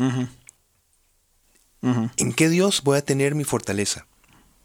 ¿En 1.82 2.34
qué 2.34 2.48
Dios 2.50 2.84
voy 2.84 2.98
a 2.98 3.04
tener 3.04 3.36
mi 3.36 3.44
fortaleza? 3.44 4.08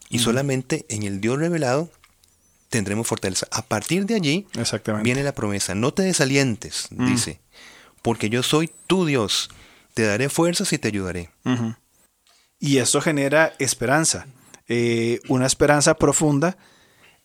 Y 0.08 0.20
solamente 0.20 0.86
en 0.88 1.02
el 1.02 1.20
Dios 1.20 1.38
revelado 1.38 1.90
tendremos 2.70 3.06
fortaleza. 3.06 3.46
A 3.50 3.62
partir 3.62 4.06
de 4.06 4.14
allí 4.14 4.46
viene 5.02 5.22
la 5.22 5.34
promesa. 5.34 5.74
No 5.74 5.92
te 5.92 6.02
desalientes, 6.02 6.88
mm. 6.90 7.06
dice, 7.06 7.40
porque 8.00 8.30
yo 8.30 8.42
soy 8.42 8.70
tu 8.86 9.04
Dios. 9.04 9.50
Te 9.92 10.04
daré 10.04 10.28
fuerzas 10.28 10.72
y 10.72 10.78
te 10.78 10.88
ayudaré. 10.88 11.30
Y 12.58 12.78
esto 12.78 13.00
genera 13.00 13.52
esperanza, 13.58 14.26
eh, 14.68 15.20
una 15.28 15.46
esperanza 15.46 15.94
profunda. 15.94 16.56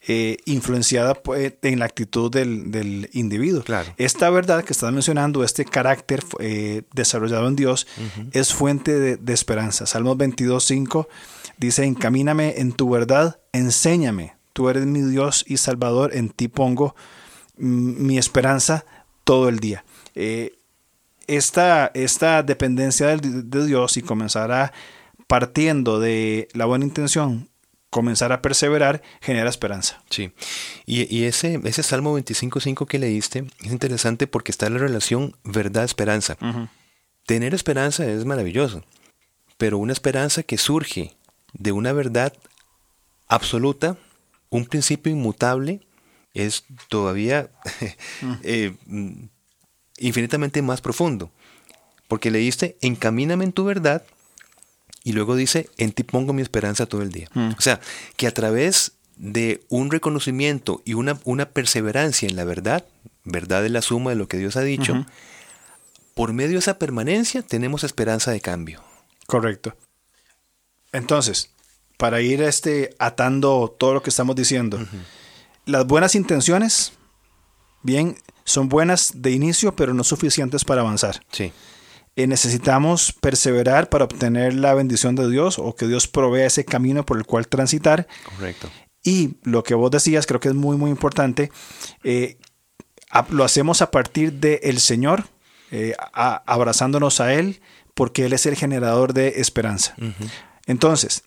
Eh, 0.07 0.37
influenciada 0.45 1.15
pues, 1.15 1.53
en 1.63 1.79
la 1.79 1.85
actitud 1.85 2.29
del, 2.29 3.09
individuo. 3.13 3.63
Claro. 3.63 3.91
Esta 3.97 4.29
verdad 4.29 4.63
que 4.63 4.71
estás 4.71 4.93
mencionando, 4.93 5.43
este 5.43 5.65
carácter 5.65 6.23
eh, 6.39 6.83
desarrollado 6.93 7.47
en 7.47 7.55
Dios, 7.55 7.87
es 8.31 8.53
fuente 8.53 8.99
de, 8.99 9.17
de 9.17 9.33
esperanza. 9.33 9.87
Salmos 9.87 10.15
22.5 10.17 11.07
dice, 11.57 11.85
encamíname 11.85 12.59
en 12.59 12.73
tu 12.73 12.87
verdad, 12.87 13.39
enséñame, 13.51 14.34
tú 14.55 14.69
eres 14.69 14.85
mi 14.85 15.01
Dios 15.01 15.43
y 15.45 15.57
Salvador, 15.57 16.15
en 16.15 16.29
ti 16.29 16.47
pongo 16.47 16.95
mi 17.57 18.17
esperanza 18.17 18.85
todo 19.25 19.49
el 19.49 19.59
día. 19.59 19.83
Eh, 20.15 20.57
esta, 21.27 21.91
esta, 21.93 22.41
dependencia 22.41 23.17
de, 23.17 23.65
Dios 23.65 23.97
y 23.97 24.01
comenzar 24.01 24.53
a, 24.53 24.71
partiendo 25.27 25.99
de 25.99 26.47
la 26.53 26.65
buena 26.65 26.85
intención, 26.85 27.49
comenzar 27.89 28.31
a 28.31 28.41
perseverar, 28.41 29.01
genera 29.19 29.49
esperanza. 29.49 30.01
Sí, 30.09 30.31
y, 30.85 31.25
ese, 31.25 31.59
ese 31.65 31.83
Salmo 31.83 32.17
25.5 32.17 32.87
que 32.87 32.97
leíste 32.97 33.43
es 33.61 33.71
interesante 33.73 34.25
porque 34.25 34.51
está 34.53 34.67
en 34.67 34.75
la 34.75 34.79
relación 34.79 35.35
verdad-esperanza. 35.43 36.37
Tener 37.25 37.53
esperanza 37.53 38.05
es 38.05 38.23
maravilloso, 38.23 38.85
pero 39.57 39.79
una 39.79 39.91
esperanza 39.91 40.43
que 40.43 40.57
surge 40.57 41.13
de 41.51 41.73
una 41.73 41.91
verdad 41.91 42.31
absoluta 43.27 43.97
un 44.55 44.65
principio 44.65 45.11
inmutable 45.11 45.81
es 46.33 46.65
todavía 46.89 47.49
eh, 48.43 48.75
infinitamente 49.97 50.61
más 50.61 50.81
profundo. 50.81 51.31
Porque 52.07 52.31
leíste, 52.31 52.77
encamíname 52.81 53.45
en 53.45 53.51
tu 53.51 53.63
verdad, 53.65 54.03
y 55.03 55.13
luego 55.13 55.35
dice, 55.35 55.69
en 55.77 55.91
ti 55.91 56.03
pongo 56.03 56.33
mi 56.33 56.41
esperanza 56.41 56.85
todo 56.85 57.01
el 57.01 57.11
día. 57.11 57.29
Mm. 57.33 57.51
O 57.57 57.61
sea, 57.61 57.79
que 58.17 58.27
a 58.27 58.33
través 58.33 58.93
de 59.17 59.63
un 59.69 59.91
reconocimiento 59.91 60.81
y 60.83 60.93
una, 60.93 61.19
una, 61.23 61.49
perseverancia 61.49 62.27
en 62.27 62.35
la 62.35 62.43
verdad, 62.43 62.85
verdad 63.23 63.65
es 63.65 63.71
la 63.71 63.81
suma 63.81 64.09
de 64.11 64.17
lo 64.17 64.27
que 64.27 64.37
Dios 64.37 64.55
ha 64.57 64.61
dicho, 64.61 65.05
por 66.15 66.33
medio 66.33 66.53
de 66.53 66.59
esa 66.59 66.79
permanencia 66.79 67.41
tenemos 67.43 67.83
esperanza 67.83 68.31
de 68.31 68.41
cambio. 68.41 68.83
Correcto. 69.27 69.75
Entonces, 70.91 71.51
para 71.97 72.21
ir 72.21 72.41
este, 72.41 72.95
atando 72.99 73.73
todo 73.77 73.93
lo 73.93 74.03
que 74.03 74.09
estamos 74.09 74.35
diciendo. 74.35 74.79
Las 75.65 75.85
buenas 75.87 76.15
intenciones, 76.15 76.93
bien, 77.81 78.17
son 78.43 78.69
buenas 78.69 79.13
de 79.15 79.31
inicio, 79.31 79.75
pero 79.75 79.93
no 79.93 80.03
suficientes 80.03 80.65
para 80.65 80.81
avanzar. 80.81 81.21
Sí. 81.31 81.51
Eh, 82.17 82.27
necesitamos 82.27 83.11
perseverar 83.11 83.89
para 83.89 84.05
obtener 84.05 84.53
la 84.53 84.73
bendición 84.73 85.15
de 85.15 85.29
Dios 85.29 85.59
o 85.59 85.75
que 85.75 85.87
Dios 85.87 86.07
provea 86.07 86.45
ese 86.45 86.63
camino 86.63 87.05
por 87.05 87.17
el 87.17 87.25
cual 87.25 87.47
transitar. 87.47 88.07
Correcto. 88.23 88.69
Y 89.03 89.35
lo 89.43 89.63
que 89.63 89.75
vos 89.75 89.91
decías, 89.91 90.25
creo 90.25 90.39
que 90.39 90.47
es 90.47 90.55
muy, 90.55 90.77
muy 90.77 90.89
importante, 90.89 91.51
eh, 92.03 92.37
lo 93.29 93.43
hacemos 93.43 93.81
a 93.81 93.91
partir 93.91 94.33
del 94.33 94.59
el 94.63 94.79
Señor, 94.79 95.25
eh, 95.71 95.93
abrazándonos 96.13 97.19
a 97.19 97.33
Él, 97.33 97.61
porque 97.93 98.25
Él 98.25 98.33
es 98.33 98.45
el 98.45 98.55
generador 98.55 99.13
de 99.13 99.39
esperanza. 99.41 99.95
Entonces, 100.65 101.23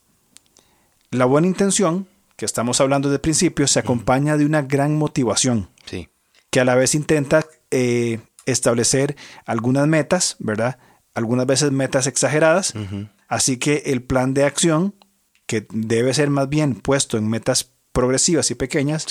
la 1.10 1.24
buena 1.24 1.46
intención, 1.46 2.08
que 2.36 2.44
estamos 2.44 2.80
hablando 2.80 3.10
de 3.10 3.18
principio, 3.18 3.66
se 3.66 3.80
acompaña 3.80 4.36
de 4.36 4.46
una 4.46 4.62
gran 4.62 4.96
motivación. 4.96 5.68
Sí. 5.86 6.08
Que 6.50 6.60
a 6.60 6.64
la 6.64 6.74
vez 6.74 6.94
intenta 6.94 7.44
eh, 7.70 8.20
establecer 8.46 9.16
algunas 9.44 9.86
metas, 9.86 10.36
¿verdad? 10.38 10.78
Algunas 11.14 11.46
veces 11.46 11.72
metas 11.72 12.06
exageradas. 12.06 12.74
Así 13.28 13.58
que 13.58 13.82
el 13.86 14.02
plan 14.02 14.34
de 14.34 14.44
acción 14.44 14.94
que 15.46 15.66
debe 15.70 16.12
ser 16.14 16.30
más 16.30 16.48
bien 16.48 16.74
puesto 16.74 17.16
en 17.16 17.28
metas 17.28 17.72
progresivas 17.92 18.50
y 18.50 18.54
pequeñas, 18.54 19.06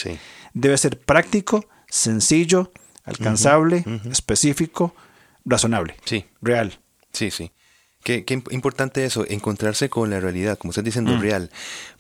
debe 0.54 0.78
ser 0.78 1.00
práctico, 1.00 1.68
sencillo, 1.90 2.72
alcanzable, 3.04 3.84
específico, 4.10 4.96
razonable, 5.44 5.98
sí. 6.06 6.26
real. 6.42 6.80
Sí, 7.12 7.32
sí. 7.32 7.52
Qué, 8.08 8.42
importante 8.52 9.04
eso, 9.04 9.26
encontrarse 9.28 9.90
con 9.90 10.10
la 10.10 10.22
realidad, 10.22 10.58
como 10.58 10.72
estás 10.72 10.86
diciendo, 10.86 11.12
mm. 11.18 11.20
real. 11.20 11.50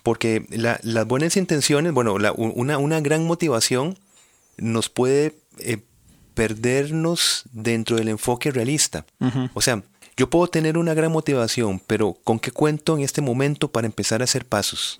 Porque 0.03 0.45
las 0.49 1.05
buenas 1.05 1.35
intenciones, 1.35 1.91
bueno, 1.91 2.13
una, 2.13 2.77
una, 2.77 3.01
gran 3.01 3.25
motivación 3.25 3.97
nos 4.55 4.87
puede 4.87 5.35
eh, 5.59 5.79
perdernos 6.33 7.43
dentro 7.51 7.97
del 7.97 8.07
enfoque 8.07 8.51
realista. 8.51 9.05
O 9.53 9.59
sea, 9.59 9.83
yo 10.15 10.29
puedo 10.29 10.47
tener 10.47 10.77
una 10.77 10.93
gran 10.93 11.11
motivación, 11.11 11.81
pero 11.85 12.13
¿con 12.23 12.39
qué 12.39 12.51
cuento 12.51 12.95
en 12.95 13.03
este 13.03 13.19
momento 13.19 13.67
para 13.67 13.85
empezar 13.85 14.21
a 14.21 14.23
hacer 14.23 14.45
pasos? 14.45 14.95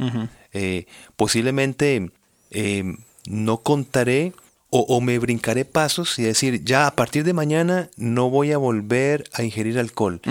Eh, 0.52 0.88
posiblemente 1.16 2.12
eh, 2.52 2.98
no 3.26 3.60
contaré 3.60 4.34
o, 4.80 5.02
me 5.02 5.20
brincaré 5.20 5.66
pasos 5.66 6.18
y 6.20 6.24
decir, 6.24 6.64
ya 6.64 6.88
a 6.88 6.96
partir 6.96 7.24
de 7.24 7.34
mañana 7.34 7.90
no 7.98 8.30
voy 8.30 8.52
a 8.52 8.58
volver 8.58 9.30
a 9.34 9.44
ingerir 9.44 9.80
alcohol. 9.80 10.22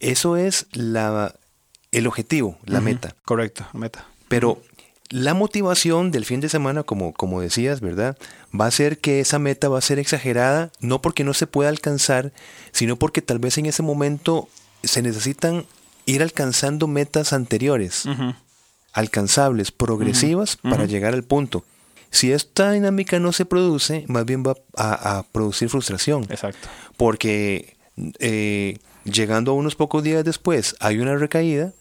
Eso 0.00 0.36
es 0.36 0.66
la, 0.72 1.34
el 1.92 2.06
objetivo, 2.06 2.58
la 2.64 2.80
meta. 2.80 3.14
Correcto, 3.24 3.66
meta. 3.72 4.06
Pero 4.28 4.60
la 5.10 5.34
motivación 5.34 6.10
del 6.10 6.24
fin 6.24 6.40
de 6.40 6.48
semana, 6.48 6.82
como, 6.82 7.12
como 7.12 7.40
decías, 7.40 7.80
¿verdad? 7.80 8.16
Va 8.58 8.66
a 8.66 8.70
ser 8.70 8.98
que 8.98 9.20
esa 9.20 9.38
meta 9.38 9.68
va 9.68 9.78
a 9.78 9.82
ser 9.82 9.98
exagerada, 9.98 10.70
no 10.80 11.00
porque 11.00 11.24
no 11.24 11.34
se 11.34 11.46
pueda 11.46 11.70
alcanzar, 11.70 12.32
sino 12.72 12.96
porque 12.96 13.22
tal 13.22 13.38
vez 13.38 13.58
en 13.58 13.66
ese 13.66 13.82
momento 13.82 14.48
se 14.82 15.02
necesitan 15.02 15.66
ir 16.04 16.22
alcanzando 16.22 16.86
metas 16.86 17.32
anteriores, 17.32 18.04
alcanzables, 18.92 19.72
progresivas, 19.72 20.56
para 20.56 20.86
llegar 20.86 21.14
al 21.14 21.24
punto. 21.24 21.64
Si 22.10 22.32
esta 22.32 22.72
dinámica 22.72 23.18
no 23.18 23.32
se 23.32 23.44
produce, 23.44 24.04
más 24.08 24.24
bien 24.24 24.42
va 24.42 24.54
a, 24.76 25.24
producir 25.32 25.68
frustración. 25.68 26.24
Exacto. 26.30 26.68
Porque 26.96 27.76
eh, 28.18 28.78
llegando 29.04 29.52
a 29.52 29.54
unos 29.54 29.76
pocos 29.76 30.02
días 30.02 30.24
después 30.24 30.74
hay 30.80 30.98
una 30.98 31.16
recaída, 31.16 31.72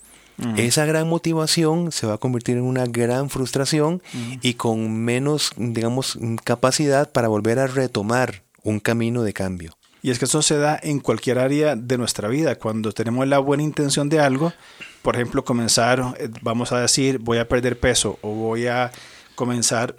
esa 0.55 0.85
gran 0.85 1.09
motivación 1.09 1.91
se 1.91 2.05
va 2.05 2.13
a 2.13 2.17
convertir 2.19 2.57
en 2.57 2.63
una 2.63 2.85
gran 2.85 3.31
frustración 3.31 4.03
y 4.43 4.53
con 4.53 4.95
menos, 5.03 5.51
digamos, 5.57 6.19
capacidad 6.43 7.11
para 7.11 7.27
volver 7.27 7.57
a 7.57 7.65
retomar 7.65 8.43
un 8.61 8.79
camino 8.79 9.23
de 9.23 9.33
cambio. 9.33 9.73
Y 10.03 10.11
es 10.11 10.19
que 10.19 10.25
eso 10.25 10.43
se 10.43 10.57
da 10.57 10.79
en 10.81 10.99
cualquier 10.99 11.39
área 11.39 11.75
de 11.75 11.97
nuestra 11.97 12.27
vida. 12.27 12.55
Cuando 12.55 12.91
tenemos 12.91 13.27
la 13.27 13.39
buena 13.39 13.63
intención 13.63 14.09
de 14.09 14.19
algo, 14.19 14.53
por 15.01 15.15
ejemplo, 15.15 15.43
comenzar, 15.43 16.15
eh, 16.19 16.29
vamos 16.41 16.71
a 16.71 16.79
decir, 16.79 17.17
voy 17.17 17.39
a 17.39 17.47
perder 17.47 17.79
peso 17.79 18.19
o 18.21 18.29
voy 18.29 18.67
a 18.67 18.91
comenzar 19.37 19.95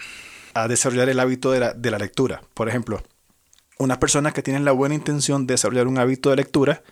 a 0.52 0.68
desarrollar 0.68 1.08
el 1.08 1.20
hábito 1.20 1.52
de 1.52 1.60
la, 1.60 1.98
lectura. 1.98 2.42
Por 2.52 2.68
ejemplo, 2.68 3.02
una 3.78 4.00
persona 4.00 4.32
que 4.32 4.42
tiene 4.42 4.60
la 4.60 4.72
buena 4.72 4.96
intención 4.96 5.46
de 5.46 5.54
desarrollar 5.54 5.86
un 5.86 5.98
hábito 5.98 6.28
de 6.28 6.36
lectura, 6.36 6.82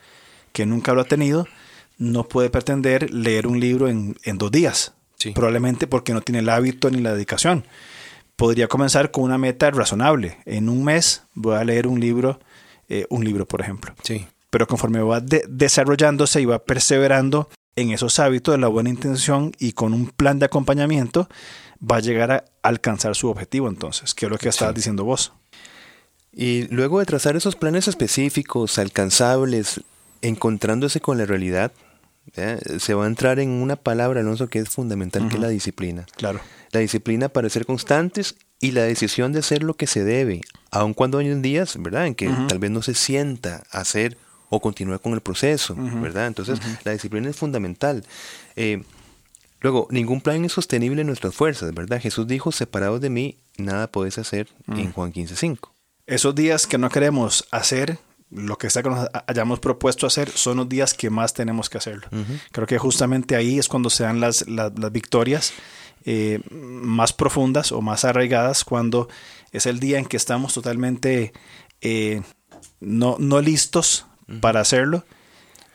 que 0.53 0.65
nunca 0.65 0.95
lo 0.95 1.03
ha 1.03 1.05
tenido, 1.05 1.47
no 1.99 2.29
puede 2.29 2.49
pretender 2.49 3.13
leer 3.13 3.47
un 3.47 3.61
libro 3.61 3.89
en, 3.89 4.17
dos 4.39 4.51
días. 4.51 4.95
Probablemente 5.35 5.89
porque 5.89 6.15
no 6.15 6.21
tiene 6.21 6.39
el 6.39 6.49
hábito 6.49 6.89
ni 6.89 7.01
la 7.01 7.13
dedicación. 7.13 7.65
Podría 8.37 8.69
comenzar 8.69 9.11
con 9.11 9.25
una 9.25 9.39
meta 9.39 9.71
razonable. 9.73 10.39
En 10.45 10.69
un 10.69 10.85
mes 10.85 11.25
voy 11.35 11.57
a 11.57 11.65
leer 11.65 11.89
un 11.89 11.99
libro, 11.99 12.39
eh, 12.89 13.07
un 13.11 13.25
libro, 13.25 13.49
por 13.49 13.61
ejemplo. 13.61 13.93
Sí. 14.03 14.25
Pero 14.51 14.69
conforme 14.69 15.01
va 15.01 15.21
desarrollándose 15.21 16.41
y 16.41 16.45
va 16.45 16.61
perseverando 16.61 17.49
en 17.75 17.91
esos 17.91 18.21
hábitos 18.21 18.55
de 18.55 18.59
la 18.59 18.69
buena 18.69 18.91
intención 18.91 19.53
y 19.59 19.73
con 19.73 19.93
un 19.93 20.07
plan 20.07 20.39
de 20.39 20.47
acompañamiento, 20.47 21.29
va 21.81 21.97
a 21.97 22.01
llegar 22.01 22.33
a 22.33 22.45
alcanzar 22.63 23.15
su 23.15 23.29
objetivo 23.29 23.69
entonces, 23.69 24.15
que 24.15 24.27
es 24.27 24.33
lo 24.33 24.39
que 24.39 24.49
estabas 24.49 24.75
diciendo 24.75 25.05
vos. 25.05 25.33
Y 26.33 26.69
luego 26.69 26.99
de 26.99 27.07
trazar 27.07 27.37
esos 27.37 27.57
planes 27.57 27.89
específicos, 27.89 28.79
alcanzables, 28.79 29.81
encontrándose 30.23 31.01
con 31.01 31.19
la 31.19 31.25
realidad, 31.25 31.73
se 32.79 32.95
va 32.95 33.05
a 33.05 33.07
entrar 33.07 33.39
en 33.39 33.51
una 33.51 33.77
palabra, 33.77 34.21
Alonso, 34.21 34.49
que 34.49 34.59
es 34.59 34.69
fundamental, 34.69 35.29
que 35.29 35.37
es 35.37 35.41
la 35.41 35.49
disciplina. 35.49 36.07
Claro. 36.17 36.41
La 36.73 36.81
disciplina 36.81 37.29
para 37.29 37.49
ser 37.49 37.65
constantes 37.65 38.35
y 38.61 38.73
la 38.73 38.83
decisión 38.83 39.33
de 39.33 39.39
hacer 39.39 39.63
lo 39.63 39.75
que 39.75 39.87
se 39.87 40.05
debe, 40.05 40.41
aun 40.71 40.93
cuando 40.93 41.19
hay 41.19 41.33
días, 41.41 41.81
¿verdad?, 41.81 42.07
en 42.07 42.15
que 42.15 42.29
tal 42.49 42.59
vez 42.59 42.71
no 42.71 42.83
se 42.83 42.95
sienta 42.95 43.63
hacer 43.71 44.19
o 44.49 44.61
continuar 44.61 45.01
con 45.01 45.13
el 45.13 45.21
proceso, 45.21 45.75
¿verdad? 45.77 46.27
Entonces, 46.27 46.61
la 46.85 46.93
disciplina 46.93 47.29
es 47.31 47.37
fundamental. 47.37 48.05
Eh, 48.57 48.83
Luego, 49.61 49.89
ningún 49.91 50.21
plan 50.21 50.45
es 50.45 50.53
sostenible 50.53 51.01
en 51.01 51.07
nuestras 51.07 51.35
fuerzas, 51.35 51.73
¿verdad? 51.75 52.01
Jesús 52.01 52.27
dijo, 52.27 52.53
separados 52.53 53.01
de 53.01 53.11
mí, 53.11 53.39
nada 53.57 53.91
podéis 53.91 54.19
hacer 54.19 54.49
en 54.69 54.93
Juan 54.93 55.13
15.5. 55.13 55.71
Esos 56.07 56.35
días 56.35 56.67
que 56.67 56.79
no 56.79 56.89
queremos 56.89 57.47
hacer 57.51 57.99
lo 58.31 58.59
que 58.59 58.71
sea 58.71 58.83
que 58.83 58.91
nos 58.91 59.09
hayamos 59.27 59.61
propuesto 59.61 60.07
hacer, 60.07 60.31
son 60.31 60.59
los 60.59 60.69
días 60.69 60.95
que 60.95 61.11
más 61.11 61.33
tenemos 61.33 61.71
que 61.71 61.79
hacerlo. 61.79 62.09
Creo 62.53 62.67
que 62.67 62.79
justamente 62.79 63.37
ahí 63.37 63.59
es 63.59 63.69
cuando 63.69 63.89
se 63.89 64.03
dan 64.03 64.21
las, 64.21 64.45
victorias 64.93 65.53
eh, 66.05 66.41
más 66.51 67.13
profundas 67.13 67.73
o 67.73 67.81
más 67.81 68.05
arraigadas, 68.05 68.65
cuando 68.65 69.09
es 69.53 69.67
el 69.67 69.79
día 69.81 69.99
en 69.99 70.07
que 70.07 70.17
estamos 70.17 70.55
totalmente 70.55 71.33
eh, 71.81 72.23
no, 72.81 73.17
no 73.19 73.41
listos 73.41 74.07
para 74.41 74.61
hacerlo 74.61 75.05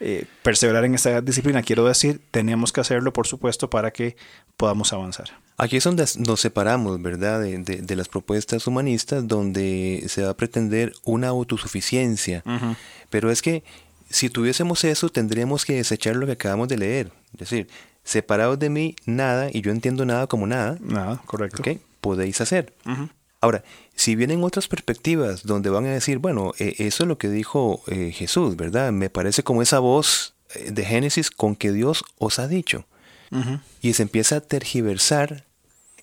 eh, 0.03 0.25
perseverar 0.41 0.83
en 0.83 0.95
esta 0.95 1.21
disciplina, 1.21 1.61
quiero 1.61 1.85
decir, 1.85 2.19
tenemos 2.31 2.73
que 2.73 2.81
hacerlo, 2.81 3.13
por 3.13 3.27
supuesto, 3.27 3.69
para 3.69 3.91
que 3.91 4.15
podamos 4.57 4.93
avanzar. 4.93 5.29
Aquí 5.57 5.77
es 5.77 5.83
donde 5.83 6.05
nos 6.17 6.41
separamos, 6.41 6.99
¿verdad?, 6.99 7.39
de, 7.39 7.95
las 7.95 8.07
propuestas 8.07 8.65
humanistas, 8.65 9.27
donde 9.27 10.03
se 10.07 10.23
va 10.23 10.31
a 10.31 10.33
pretender 10.33 10.93
una 11.03 11.27
autosuficiencia. 11.27 12.43
Pero 13.11 13.29
es 13.29 13.43
que 13.43 13.63
si 14.09 14.31
tuviésemos 14.31 14.83
eso, 14.85 15.09
tendríamos 15.09 15.65
que 15.65 15.75
desechar 15.75 16.15
lo 16.15 16.25
que 16.25 16.31
acabamos 16.31 16.67
de 16.67 16.79
leer. 16.79 17.11
Es 17.33 17.41
decir, 17.41 17.67
separados 18.03 18.57
de 18.57 18.71
mí, 18.71 18.95
nada, 19.05 19.49
y 19.53 19.61
yo 19.61 19.71
entiendo 19.71 20.03
nada 20.03 20.25
como 20.25 20.47
nada. 20.47 20.79
Nada, 20.81 21.21
correcto. 21.27 21.61
Podéis 22.01 22.41
hacer. 22.41 22.73
Ahora, 23.41 23.63
si 23.95 24.15
vienen 24.15 24.43
otras 24.43 24.67
perspectivas 24.67 25.43
donde 25.43 25.71
van 25.71 25.85
a 25.85 25.91
decir, 25.91 26.19
bueno, 26.19 26.53
eh, 26.59 26.75
eso 26.77 27.03
es 27.03 27.07
lo 27.07 27.17
que 27.17 27.29
dijo 27.29 27.81
eh, 27.87 28.11
Jesús, 28.13 28.55
¿verdad? 28.55 28.91
Me 28.91 29.09
parece 29.09 29.43
como 29.43 29.63
esa 29.63 29.79
voz 29.79 30.35
eh, 30.53 30.71
de 30.71 30.85
Génesis 30.85 31.31
con 31.31 31.55
que 31.55 31.71
Dios 31.71 32.03
os 32.17 32.39
ha 32.39 32.47
dicho. 32.47 32.85
Y 33.81 33.93
se 33.93 34.03
empieza 34.03 34.35
a 34.35 34.41
tergiversar 34.41 35.45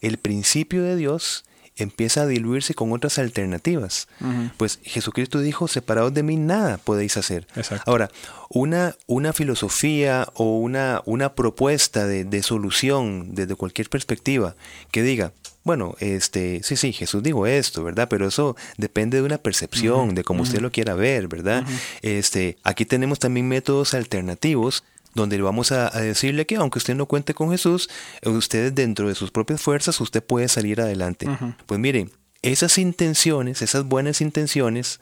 el 0.00 0.16
principio 0.16 0.82
de 0.82 0.96
Dios, 0.96 1.44
empieza 1.76 2.22
a 2.22 2.26
diluirse 2.26 2.72
con 2.72 2.90
otras 2.90 3.18
alternativas. 3.18 4.08
Pues 4.56 4.80
Jesucristo 4.82 5.38
dijo, 5.40 5.68
separados 5.68 6.14
de 6.14 6.22
mí 6.22 6.36
nada 6.36 6.78
podéis 6.78 7.18
hacer. 7.18 7.46
Ahora, 7.84 8.10
una, 8.48 8.96
una 9.06 9.34
filosofía 9.34 10.26
o 10.34 10.56
una, 10.56 11.02
una 11.04 11.34
propuesta 11.34 12.06
de, 12.06 12.24
de 12.24 12.42
solución 12.42 13.34
desde 13.34 13.56
cualquier 13.56 13.90
perspectiva 13.90 14.56
que 14.90 15.02
diga, 15.02 15.32
bueno, 15.68 15.96
este, 16.00 16.62
sí, 16.62 16.76
sí, 16.76 16.94
Jesús 16.94 17.22
dijo 17.22 17.46
esto, 17.46 17.84
¿verdad? 17.84 18.08
Pero 18.08 18.26
eso 18.26 18.56
depende 18.78 19.18
de 19.18 19.22
una 19.22 19.36
percepción, 19.36 20.14
de 20.14 20.24
cómo 20.24 20.44
usted 20.44 20.60
lo 20.60 20.72
quiera 20.72 20.94
ver, 20.94 21.28
¿verdad? 21.28 21.62
Este, 22.00 22.56
aquí 22.64 22.86
tenemos 22.86 23.18
también 23.18 23.46
métodos 23.48 23.92
alternativos 23.92 24.82
donde 25.14 25.38
vamos 25.42 25.70
a, 25.70 25.90
decirle 25.90 26.46
que 26.46 26.56
aunque 26.56 26.78
usted 26.78 26.94
no 26.94 27.04
cuente 27.04 27.34
con 27.34 27.50
Jesús, 27.50 27.90
usted 28.24 28.72
dentro 28.72 29.08
de 29.08 29.14
sus 29.14 29.30
propias 29.30 29.60
fuerzas, 29.60 30.00
usted 30.00 30.24
puede 30.24 30.48
salir 30.48 30.80
adelante. 30.80 31.28
Pues 31.66 31.78
miren, 31.78 32.12
esas 32.40 32.78
intenciones, 32.78 33.60
esas 33.60 33.84
buenas 33.84 34.22
intenciones, 34.22 35.00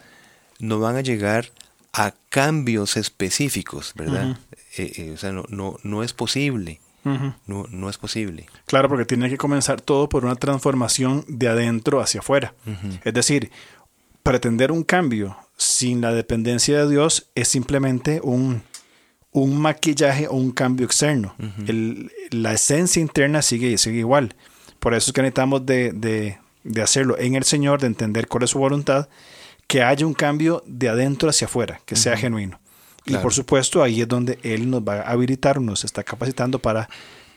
no 0.58 0.80
van 0.80 0.96
a 0.96 1.00
llegar 1.00 1.52
a 1.92 2.12
cambios 2.28 2.96
específicos, 2.96 3.92
¿verdad? 3.94 4.36
Eh, 4.76 4.92
eh, 4.96 5.12
o 5.14 5.16
sea, 5.16 5.30
no, 5.30 5.44
no, 5.48 5.78
no 5.84 6.02
es 6.02 6.12
posible 6.12 6.80
no, 7.46 7.66
no 7.70 7.88
es 7.88 7.98
posible. 7.98 8.46
Claro, 8.66 8.88
porque 8.88 9.04
tiene 9.04 9.30
que 9.30 9.36
comenzar 9.36 9.80
todo 9.80 10.08
por 10.08 10.24
una 10.24 10.34
transformación 10.34 11.24
de 11.28 11.48
adentro 11.48 12.00
hacia 12.00 12.20
afuera. 12.20 12.54
Es 13.04 13.14
decir, 13.14 13.50
pretender 14.22 14.72
un 14.72 14.82
cambio 14.82 15.36
sin 15.56 16.00
la 16.00 16.12
dependencia 16.12 16.78
de 16.78 16.90
Dios 16.90 17.30
es 17.34 17.48
simplemente 17.48 18.20
un, 18.22 18.62
un 19.30 19.58
maquillaje 19.58 20.28
o 20.28 20.34
un 20.34 20.50
cambio 20.50 20.86
externo. 20.86 21.34
la 22.30 22.52
esencia 22.52 23.00
interna 23.00 23.42
sigue, 23.42 23.78
sigue 23.78 23.98
igual. 23.98 24.34
Por 24.78 24.94
eso 24.94 25.10
es 25.10 25.12
que 25.12 25.22
necesitamos 25.22 25.64
de, 25.66 26.38
hacerlo 26.82 27.18
en 27.18 27.34
el 27.34 27.44
Señor, 27.44 27.80
de 27.80 27.86
entender 27.86 28.28
cuál 28.28 28.44
es 28.44 28.50
su 28.50 28.58
voluntad, 28.58 29.08
que 29.66 29.82
haya 29.82 30.06
un 30.06 30.14
cambio 30.14 30.62
de 30.66 30.88
adentro 30.88 31.28
hacia 31.28 31.46
afuera, 31.46 31.80
que 31.84 31.96
sea 31.96 32.16
genuino. 32.16 32.60
Y 33.06 33.16
por 33.16 33.32
supuesto 33.32 33.82
ahí 33.82 34.00
es 34.00 34.08
donde 34.08 34.38
Él 34.42 34.68
nos 34.70 34.82
va 34.82 35.00
a 35.00 35.12
habilitar, 35.12 35.60
nos 35.60 35.84
está 35.84 36.02
capacitando 36.02 36.58
para, 36.58 36.88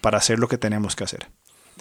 para 0.01 0.17
hacer 0.17 0.39
lo 0.39 0.47
que 0.47 0.57
tenemos 0.57 0.95
que 0.95 1.03
hacer. 1.03 1.27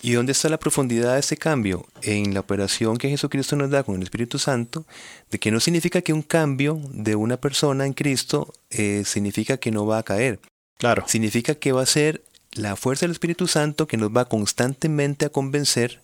¿Y 0.01 0.13
dónde 0.13 0.33
está 0.33 0.49
la 0.49 0.59
profundidad 0.59 1.15
de 1.15 1.21
ese 1.21 1.37
cambio? 1.37 1.87
En 2.03 2.35
la 2.35 2.41
operación 2.41 2.99
que 2.99 3.09
Jesucristo 3.09 3.57
nos 3.57 3.71
da 3.71 3.83
con 3.83 3.97
el 3.97 4.03
Espíritu 4.03 4.39
Santo, 4.39 4.87
de 5.31 5.39
que 5.39 5.51
no 5.51 5.59
significa 5.59 6.03
que 6.03 6.13
un 6.13 6.23
cambio 6.23 6.81
de 6.93 7.17
una 7.17 7.37
persona 7.37 7.85
en 7.85 7.95
Cristo 7.95 8.53
eh, 8.71 9.03
significa 9.05 9.57
que 9.57 9.71
no 9.71 9.87
va 9.87 9.99
a 9.99 10.03
caer. 10.05 10.39
Claro. 10.79 11.05
Significa 11.09 11.57
que 11.57 11.73
va 11.73 11.83
a 11.83 11.87
ser 11.87 12.23
la 12.53 12.77
fuerza 12.77 13.07
del 13.07 13.13
Espíritu 13.13 13.49
Santo 13.49 13.89
que 13.89 13.97
nos 13.97 14.11
va 14.11 14.27
constantemente 14.27 15.27
a 15.27 15.31
convencer 15.31 16.01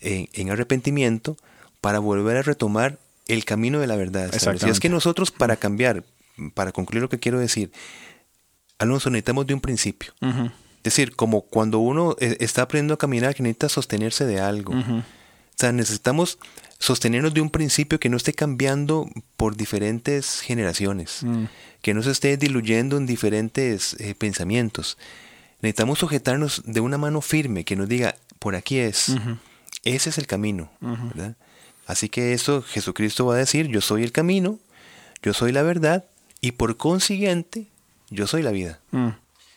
en, 0.00 0.50
arrepentimiento 0.50 1.36
para 1.80 1.98
volver 1.98 2.38
a 2.38 2.42
retomar 2.42 2.98
el 3.28 3.44
camino 3.44 3.80
de 3.80 3.86
la 3.86 3.96
verdad. 3.96 4.30
Y 4.66 4.70
es 4.70 4.80
que 4.80 4.88
nosotros 4.88 5.30
para 5.30 5.56
cambiar, 5.56 6.04
para 6.54 6.72
concluir 6.72 7.02
lo 7.02 7.08
que 7.08 7.18
quiero 7.18 7.38
decir, 7.38 7.72
Alonso, 8.78 9.10
necesitamos 9.10 9.46
de 9.46 9.54
un 9.54 9.60
principio. 9.60 10.12
Es 10.20 10.84
decir, 10.84 11.14
como 11.14 11.42
cuando 11.42 11.78
uno 11.78 12.16
eh, 12.18 12.38
está 12.40 12.62
aprendiendo 12.62 12.94
a 12.94 12.98
caminar, 12.98 13.34
que 13.34 13.42
necesita 13.42 13.68
sostenerse 13.68 14.24
de 14.24 14.40
algo. 14.40 14.72
O 14.72 15.02
sea, 15.56 15.72
necesitamos 15.72 16.38
sostenernos 16.78 17.34
de 17.34 17.42
un 17.42 17.50
principio 17.50 18.00
que 18.00 18.08
no 18.08 18.16
esté 18.16 18.32
cambiando 18.32 19.06
por 19.36 19.54
diferentes 19.54 20.40
generaciones, 20.40 21.20
mm. 21.22 21.44
que 21.82 21.92
no 21.92 22.02
se 22.02 22.10
esté 22.10 22.38
diluyendo 22.38 22.96
en 22.96 23.04
diferentes 23.04 23.94
eh, 24.00 24.14
pensamientos. 24.14 24.96
Necesitamos 25.60 25.98
sujetarnos 25.98 26.62
de 26.64 26.80
una 26.80 26.96
mano 26.96 27.20
firme 27.20 27.64
que 27.64 27.76
nos 27.76 27.86
diga, 27.86 28.16
por 28.38 28.56
aquí 28.56 28.78
es, 28.78 29.14
ese 29.84 30.08
es 30.08 30.16
el 30.16 30.26
camino. 30.26 30.70
Así 31.86 32.08
que 32.08 32.32
eso 32.32 32.62
Jesucristo 32.62 33.26
va 33.26 33.34
a 33.34 33.38
decir, 33.38 33.66
yo 33.68 33.82
soy 33.82 34.02
el 34.02 34.12
camino, 34.12 34.58
yo 35.22 35.34
soy 35.34 35.52
la 35.52 35.62
verdad 35.62 36.06
y 36.40 36.52
por 36.52 36.76
consiguiente 36.76 37.68
yo 38.10 38.26
soy 38.26 38.42
la 38.42 38.50
vida. 38.50 38.80
Mm. 38.90 39.10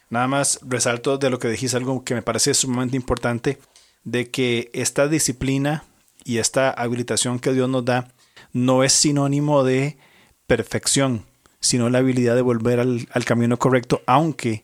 Nada 0.09 0.27
más 0.27 0.59
resalto 0.61 1.17
de 1.17 1.29
lo 1.29 1.39
que 1.39 1.49
dijiste 1.49 1.75
algo 1.75 2.03
que 2.03 2.13
me 2.13 2.21
parece 2.21 2.53
sumamente 2.53 2.95
importante, 2.95 3.57
de 4.03 4.29
que 4.29 4.69
esta 4.73 5.07
disciplina 5.07 5.83
y 6.23 6.37
esta 6.37 6.69
habilitación 6.69 7.39
que 7.39 7.51
Dios 7.51 7.67
nos 7.67 7.83
da 7.83 8.11
no 8.51 8.83
es 8.83 8.93
sinónimo 8.93 9.63
de 9.63 9.97
perfección, 10.45 11.25
sino 11.59 11.89
la 11.89 11.97
habilidad 11.99 12.35
de 12.35 12.41
volver 12.43 12.79
al, 12.79 13.25
camino 13.25 13.57
correcto, 13.57 14.03
aunque 14.05 14.63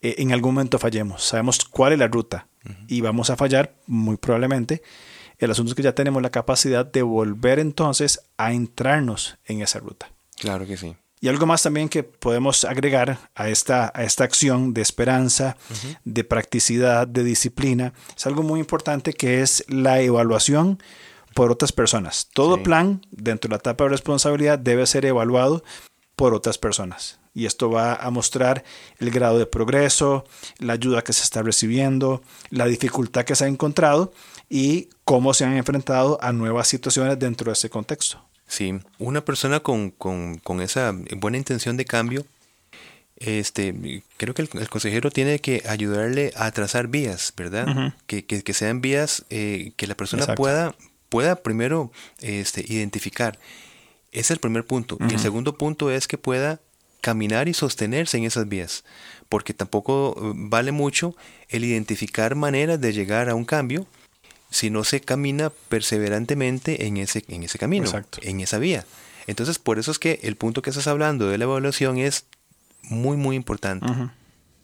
eh, 0.00 0.16
en 0.18 0.32
algún 0.32 0.54
momento 0.54 0.78
fallemos. 0.78 1.22
Sabemos 1.22 1.64
cuál 1.64 1.92
es 1.92 1.98
la 1.98 2.08
ruta 2.08 2.48
y 2.88 3.00
vamos 3.00 3.30
a 3.30 3.36
fallar 3.36 3.74
muy 3.86 4.16
probablemente. 4.16 4.82
El 5.38 5.52
asunto 5.52 5.70
es 5.70 5.76
que 5.76 5.82
ya 5.82 5.94
tenemos 5.94 6.20
la 6.22 6.30
capacidad 6.30 6.84
de 6.84 7.02
volver 7.02 7.60
entonces 7.60 8.20
a 8.36 8.52
entrarnos 8.52 9.38
en 9.44 9.62
esa 9.62 9.78
ruta. 9.78 10.10
Claro 10.36 10.66
que 10.66 10.76
sí. 10.76 10.96
Y 11.20 11.28
algo 11.28 11.46
más 11.46 11.62
también 11.62 11.88
que 11.88 12.04
podemos 12.04 12.64
agregar 12.64 13.18
a 13.34 13.48
esta, 13.48 13.90
a 13.94 14.04
esta 14.04 14.24
acción 14.24 14.72
de 14.74 14.82
esperanza, 14.82 15.56
de 16.04 16.24
practicidad, 16.24 17.06
de 17.08 17.24
disciplina, 17.24 17.92
es 18.16 18.26
algo 18.26 18.42
muy 18.42 18.60
importante 18.60 19.12
que 19.12 19.42
es 19.42 19.64
la 19.68 20.00
evaluación 20.00 20.80
por 21.34 21.50
otras 21.50 21.72
personas. 21.72 22.28
Todo 22.32 22.62
plan 22.62 23.04
dentro 23.10 23.48
de 23.48 23.52
la 23.52 23.58
etapa 23.58 23.84
de 23.84 23.90
responsabilidad 23.90 24.58
debe 24.58 24.86
ser 24.86 25.04
evaluado 25.04 25.62
por 26.16 26.34
otras 26.34 26.58
personas. 26.58 27.20
Y 27.34 27.46
esto 27.46 27.70
va 27.70 27.94
a 27.94 28.10
mostrar 28.10 28.64
el 28.98 29.12
grado 29.12 29.38
de 29.38 29.46
progreso, 29.46 30.24
la 30.58 30.72
ayuda 30.72 31.02
que 31.02 31.12
se 31.12 31.22
está 31.22 31.42
recibiendo, 31.42 32.22
la 32.50 32.66
dificultad 32.66 33.24
que 33.24 33.36
se 33.36 33.44
ha 33.44 33.48
encontrado 33.48 34.12
y 34.48 34.88
cómo 35.04 35.32
se 35.34 35.44
han 35.44 35.56
enfrentado 35.56 36.18
a 36.20 36.32
nuevas 36.32 36.66
situaciones 36.66 37.16
dentro 37.18 37.46
de 37.46 37.52
ese 37.52 37.70
contexto. 37.70 38.20
Sí, 38.48 38.80
una 38.98 39.24
persona 39.24 39.60
con, 39.60 39.92
esa 40.62 40.94
buena 41.16 41.36
intención 41.36 41.76
de 41.76 41.84
cambio, 41.84 42.26
este, 43.16 44.02
creo 44.16 44.32
que 44.32 44.42
el, 44.42 44.68
consejero 44.68 45.10
tiene 45.10 45.38
que 45.40 45.62
ayudarle 45.68 46.32
a 46.34 46.50
trazar 46.50 46.88
vías, 46.88 47.32
¿verdad? 47.36 47.94
que, 48.06 48.24
que, 48.24 48.54
sean 48.54 48.80
vías 48.80 49.26
eh, 49.28 49.72
que 49.76 49.86
la 49.86 49.94
persona 49.94 50.34
pueda, 50.34 50.74
pueda 51.10 51.36
primero 51.36 51.92
este, 52.20 52.64
identificar. 52.66 53.38
Ese 54.12 54.20
es 54.20 54.30
el 54.30 54.38
primer 54.38 54.64
punto. 54.64 54.96
Y 55.08 55.12
el 55.12 55.20
segundo 55.20 55.58
punto 55.58 55.90
es 55.90 56.08
que 56.08 56.16
pueda 56.16 56.58
caminar 57.02 57.48
y 57.48 57.54
sostenerse 57.54 58.16
en 58.16 58.24
esas 58.24 58.48
vías, 58.48 58.84
porque 59.28 59.52
tampoco 59.52 60.16
eh, 60.16 60.32
vale 60.34 60.72
mucho 60.72 61.14
el 61.48 61.64
identificar 61.64 62.34
maneras 62.34 62.80
de 62.80 62.92
llegar 62.92 63.28
a 63.28 63.34
un 63.34 63.44
cambio 63.44 63.86
si 64.50 64.70
no 64.70 64.84
se 64.84 65.00
camina 65.00 65.50
perseverantemente 65.68 66.86
en 66.86 66.96
ese, 66.96 67.24
en 67.28 67.42
ese 67.42 67.58
camino, 67.58 67.90
en 68.22 68.40
esa 68.40 68.58
vía. 68.58 68.84
Entonces, 69.26 69.58
por 69.58 69.78
eso 69.78 69.90
es 69.90 69.98
que 69.98 70.20
el 70.22 70.36
punto 70.36 70.62
que 70.62 70.70
estás 70.70 70.86
hablando 70.86 71.28
de 71.28 71.36
la 71.36 71.44
evaluación 71.44 71.98
es 71.98 72.24
muy, 72.82 73.16
muy 73.16 73.36
importante. 73.36 73.86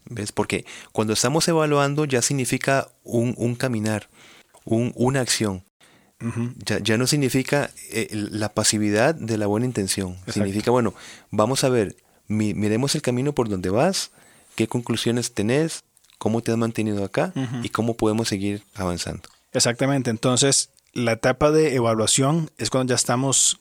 ¿Ves? 0.05 0.31
Porque 0.31 0.65
cuando 0.91 1.13
estamos 1.13 1.47
evaluando 1.47 2.05
ya 2.05 2.21
significa 2.21 2.89
un, 3.03 3.55
caminar, 3.55 4.09
un, 4.63 4.91
una 4.95 5.21
acción. 5.21 5.63
ya, 6.81 6.97
no 6.97 7.05
significa 7.05 7.69
eh, 7.91 8.09
la 8.11 8.49
pasividad 8.49 9.13
de 9.13 9.37
la 9.37 9.47
buena 9.47 9.67
intención. 9.67 10.17
Significa, 10.27 10.71
bueno, 10.71 10.95
vamos 11.29 11.63
a 11.63 11.69
ver, 11.69 11.95
miremos 12.27 12.95
el 12.95 13.03
camino 13.03 13.33
por 13.33 13.49
donde 13.49 13.69
vas, 13.69 14.11
qué 14.55 14.67
conclusiones 14.67 15.33
tenés, 15.33 15.83
cómo 16.17 16.41
te 16.41 16.51
has 16.51 16.57
mantenido 16.57 17.03
acá 17.03 17.33
y 17.61 17.69
cómo 17.69 17.95
podemos 17.95 18.27
seguir 18.27 18.63
avanzando. 18.73 19.29
Exactamente, 19.55 20.09
entonces 20.09 20.69
la 20.93 21.13
etapa 21.13 21.51
de 21.51 21.75
evaluación 21.75 22.51
es 22.57 22.69
cuando 22.69 22.91
ya 22.91 22.95
estamos 22.95 23.59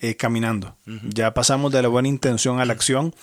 eh, 0.00 0.14
caminando, 0.14 0.76
ya 0.84 1.34
pasamos 1.34 1.72
de 1.72 1.82
la 1.82 1.88
buena 1.88 2.08
intención 2.08 2.60
a 2.60 2.64
la 2.64 2.72
acción, 2.74 3.14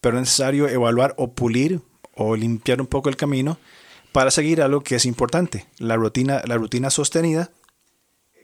pero 0.00 0.16
es 0.16 0.22
necesario 0.22 0.68
evaluar 0.68 1.14
o 1.18 1.32
pulir 1.32 1.80
o 2.14 2.36
limpiar 2.36 2.80
un 2.80 2.86
poco 2.86 3.08
el 3.08 3.16
camino 3.16 3.58
para 4.12 4.30
seguir 4.30 4.62
a 4.62 4.68
lo 4.68 4.82
que 4.82 4.96
es 4.96 5.06
importante, 5.06 5.66
la 5.78 5.96
rutina, 5.96 6.42
la 6.46 6.56
rutina 6.56 6.90
sostenida 6.90 7.50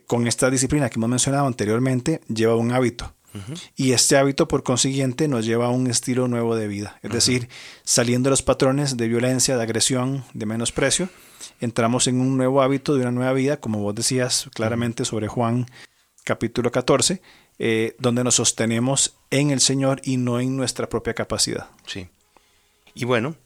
con 0.06 0.26
esta 0.26 0.50
disciplina 0.50 0.88
que 0.88 0.98
hemos 0.98 1.10
mencionado 1.10 1.46
anteriormente 1.46 2.20
lleva 2.28 2.56
un 2.56 2.72
hábito. 2.72 3.14
Y 3.76 3.92
este 3.92 4.16
hábito, 4.16 4.48
por 4.48 4.64
consiguiente, 4.64 5.28
nos 5.28 5.44
lleva 5.44 5.66
a 5.66 5.70
un 5.70 5.86
estilo 5.86 6.26
nuevo 6.26 6.56
de 6.56 6.66
vida. 6.66 6.98
Es 7.02 7.12
decir, 7.12 7.48
saliendo 7.84 8.28
de 8.28 8.30
los 8.30 8.42
patrones 8.42 8.96
de 8.96 9.06
violencia, 9.06 9.56
de 9.56 9.62
agresión, 9.62 10.24
de 10.32 10.46
menosprecio, 10.46 11.08
entramos 11.60 12.06
en 12.06 12.20
un 12.20 12.36
nuevo 12.36 12.62
hábito 12.62 12.94
de 12.94 13.02
una 13.02 13.12
nueva 13.12 13.32
vida, 13.32 13.58
como 13.58 13.80
vos 13.80 13.94
decías 13.94 14.48
claramente 14.54 15.04
sobre 15.04 15.28
Juan 15.28 15.66
capítulo 16.24 16.70
14, 16.70 17.22
eh, 17.58 17.96
donde 17.98 18.22
nos 18.24 18.36
sostenemos 18.36 19.16
en 19.30 19.50
el 19.50 19.60
Señor 19.60 20.00
y 20.04 20.16
no 20.16 20.40
en 20.40 20.56
nuestra 20.56 20.88
propia 20.88 21.14
capacidad. 21.14 21.68
Sí. 21.86 22.08
Y 22.94 23.04
bueno, 23.04 23.36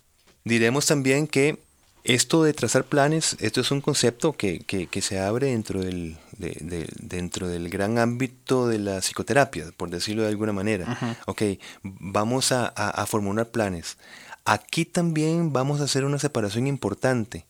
diremos 0.45 0.87
también 0.87 1.27
que 1.27 1.59
esto 2.05 2.43
de 2.43 2.53
trazar 2.53 2.85
planes, 2.85 3.37
esto 3.39 3.61
es 3.61 3.71
un 3.71 3.81
concepto 3.81 4.33
que, 4.33 4.61
que, 4.61 5.03
se 5.03 5.21
abre 5.21 5.49
dentro 5.49 5.81
del, 5.81 6.17
dentro 6.37 7.47
del 7.47 7.69
gran 7.69 7.99
ámbito 7.99 8.67
de 8.67 8.79
la 8.79 8.99
psicoterapia, 9.01 9.67
por 9.77 9.89
decirlo 9.91 10.23
de 10.23 10.29
alguna 10.29 10.53
manera. 10.53 11.17
Ok, 11.27 11.43
vamos 11.83 12.51
a, 12.51 12.67
a, 12.67 13.07
formular 13.07 13.51
planes. 13.51 13.99
Aquí 14.45 14.85
también 14.85 15.53
vamos 15.53 15.81
a 15.81 15.85
hacer 15.85 16.05
una 16.05 16.19
separación 16.19 16.67
importante. 16.67 17.47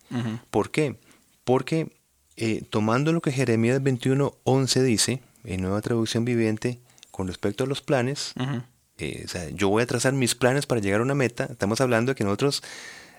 ¿Por 0.50 0.70
qué? 0.70 0.96
Porque 1.44 1.90
eh, 2.36 2.62
tomando 2.68 3.12
lo 3.12 3.20
que 3.20 3.32
Jeremías 3.32 3.82
21, 3.82 4.34
11 4.44 4.82
dice, 4.82 5.22
en 5.44 5.62
nueva 5.62 5.80
traducción 5.80 6.24
viviente, 6.24 6.80
con 7.10 7.28
respecto 7.28 7.64
a 7.64 7.66
los 7.66 7.80
planes, 7.80 8.34
eh, 8.98 9.22
o 9.24 9.28
sea, 9.28 9.48
yo 9.50 9.68
voy 9.68 9.82
a 9.82 9.86
trazar 9.86 10.12
mis 10.12 10.34
planes 10.34 10.66
para 10.66 10.80
llegar 10.80 11.00
a 11.00 11.04
una 11.04 11.14
meta, 11.14 11.44
estamos 11.50 11.80
hablando 11.80 12.12
de 12.12 12.16
que 12.16 12.24
nosotros 12.24 12.62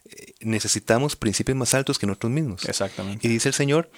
eh, 0.06 0.34
necesitamos 0.42 1.16
principios 1.16 1.58
más 1.58 1.74
altos 1.74 1.98
que 1.98 2.06
nosotros 2.06 2.32
mismos. 2.32 2.66
Exactamente. 2.66 3.26
Y 3.26 3.30
dice 3.30 3.50
el 3.50 3.56
Señor, 3.56 3.90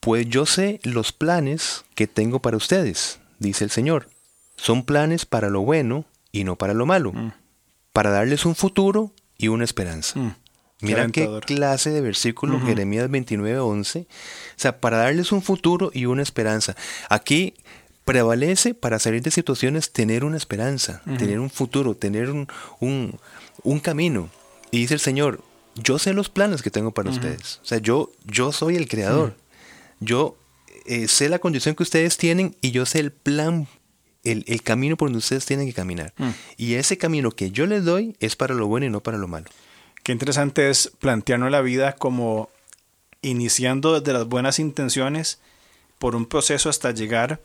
pues 0.00 0.26
yo 0.28 0.46
sé 0.46 0.80
los 0.82 1.12
planes 1.12 1.84
que 1.94 2.08
tengo 2.08 2.40
para 2.40 2.56
ustedes, 2.56 3.20
dice 3.38 3.64
el 3.64 3.70
Señor. 3.70 4.08
Son 4.56 4.84
planes 4.84 5.26
para 5.26 5.48
lo 5.48 5.62
bueno 5.62 6.04
y 6.32 6.44
no 6.44 6.56
para 6.56 6.74
lo 6.74 6.86
malo. 6.86 7.12
Mm 7.12 7.41
para 7.92 8.10
darles 8.10 8.46
un 8.46 8.54
futuro 8.54 9.12
y 9.36 9.48
una 9.48 9.64
esperanza. 9.64 10.18
Mm, 10.18 10.34
Mira 10.82 11.06
qué 11.08 11.28
clase 11.46 11.90
de 11.90 12.00
versículo, 12.00 12.60
Jeremías 12.60 13.08
29, 13.08 13.60
11. 13.60 14.00
O 14.00 14.06
sea, 14.56 14.80
para 14.80 14.96
darles 14.98 15.30
un 15.30 15.40
futuro 15.40 15.92
y 15.94 16.06
una 16.06 16.22
esperanza. 16.22 16.74
Aquí 17.08 17.54
prevalece 18.04 18.74
para 18.74 18.98
salir 18.98 19.22
de 19.22 19.30
situaciones 19.30 19.92
tener 19.92 20.24
una 20.24 20.36
esperanza, 20.36 21.00
tener 21.18 21.38
un 21.38 21.50
futuro, 21.50 21.94
tener 21.94 22.30
un, 22.30 22.48
un, 22.80 23.80
camino. 23.80 24.28
Y 24.72 24.80
dice 24.80 24.94
el 24.94 25.00
Señor, 25.00 25.44
yo 25.76 26.00
sé 26.00 26.14
los 26.14 26.28
planes 26.28 26.62
que 26.62 26.70
tengo 26.70 26.90
para 26.90 27.10
ustedes. 27.10 27.60
O 27.62 27.66
sea, 27.66 27.78
yo, 27.78 28.10
yo 28.24 28.50
soy 28.50 28.74
el 28.74 28.88
creador. 28.88 29.36
Yo 30.00 30.36
eh, 30.86 31.06
sé 31.06 31.28
la 31.28 31.38
condición 31.38 31.76
que 31.76 31.84
ustedes 31.84 32.16
tienen 32.16 32.56
y 32.60 32.72
yo 32.72 32.86
sé 32.86 32.98
el 32.98 33.12
plan 33.12 33.68
el, 34.24 34.62
camino 34.62 34.96
por 34.96 35.08
donde 35.08 35.18
ustedes 35.18 35.46
tienen 35.46 35.66
que 35.66 35.72
caminar. 35.72 36.12
Mm. 36.16 36.30
Y 36.56 36.74
ese 36.74 36.98
camino 36.98 37.30
que 37.30 37.50
yo 37.50 37.66
les 37.66 37.84
doy 37.84 38.16
es 38.20 38.36
para 38.36 38.54
lo 38.54 38.66
bueno 38.66 38.86
y 38.86 38.90
no 38.90 39.02
para 39.02 39.18
lo 39.18 39.28
malo. 39.28 39.46
Qué 40.02 40.12
interesante 40.12 40.70
es 40.70 40.92
plantearnos 40.98 41.50
la 41.50 41.60
vida 41.60 41.92
como 41.92 42.50
iniciando 43.20 44.00
desde 44.00 44.12
las 44.12 44.26
buenas 44.26 44.58
intenciones 44.58 45.40
por 45.98 46.16
un 46.16 46.26
proceso 46.26 46.68
hasta 46.68 46.90
llegar 46.90 47.40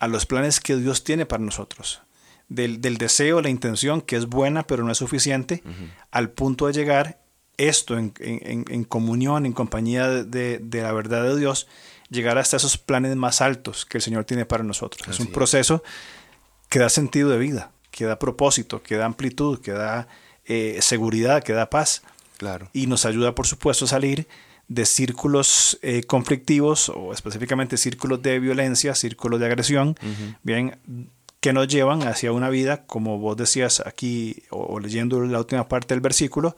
a 0.00 0.08
los 0.08 0.26
planes 0.26 0.60
que 0.60 0.76
Dios 0.76 1.04
tiene 1.04 1.26
para 1.26 1.44
nosotros. 1.44 2.02
Del, 2.48 2.80
deseo, 2.80 3.40
la 3.40 3.48
intención, 3.48 4.00
que 4.00 4.16
es 4.16 4.26
buena 4.26 4.64
pero 4.64 4.82
no 4.82 4.90
es 4.90 4.98
suficiente, 4.98 5.62
al 6.10 6.30
punto 6.30 6.66
de 6.66 6.72
llegar 6.72 7.20
esto 7.56 7.96
en, 7.96 8.84
comunión, 8.88 9.46
en 9.46 9.52
compañía 9.52 10.08
de, 10.08 10.60
la 10.72 10.92
verdad 10.92 11.22
de 11.22 11.38
Dios, 11.38 11.68
llegar 12.08 12.38
hasta 12.38 12.56
esos 12.56 12.76
planes 12.76 13.14
más 13.14 13.40
altos 13.40 13.86
que 13.86 13.98
el 13.98 14.02
Señor 14.02 14.24
tiene 14.24 14.46
para 14.46 14.64
nosotros. 14.64 15.06
es 15.06 15.20
un 15.20 15.28
proceso 15.28 15.84
que 16.70 16.78
da 16.78 16.88
sentido 16.88 17.28
de 17.28 17.36
vida, 17.36 17.72
que 17.90 18.06
da 18.06 18.18
propósito, 18.18 18.82
que 18.82 18.96
da 18.96 19.04
amplitud, 19.04 19.60
que 19.60 19.72
da 19.72 20.08
eh, 20.46 20.78
seguridad, 20.80 21.42
que 21.42 21.52
da 21.52 21.68
paz. 21.68 22.02
Claro. 22.38 22.70
Y 22.72 22.86
nos 22.86 23.04
ayuda, 23.04 23.34
por 23.34 23.46
supuesto, 23.46 23.84
a 23.84 23.88
salir 23.88 24.26
de 24.68 24.86
círculos 24.86 25.78
eh, 25.82 26.04
conflictivos 26.04 26.88
o 26.88 27.12
específicamente 27.12 27.76
círculos 27.76 28.22
de 28.22 28.38
violencia, 28.38 28.94
círculos 28.94 29.40
de 29.40 29.46
agresión, 29.46 29.96
bien, 30.44 30.78
que 31.40 31.52
nos 31.52 31.66
llevan 31.66 32.06
hacia 32.06 32.30
una 32.30 32.48
vida, 32.50 32.86
como 32.86 33.18
vos 33.18 33.36
decías 33.36 33.82
aquí 33.84 34.44
o, 34.50 34.78
leyendo 34.78 35.20
la 35.22 35.40
última 35.40 35.68
parte 35.68 35.92
del 35.92 36.00
versículo, 36.00 36.56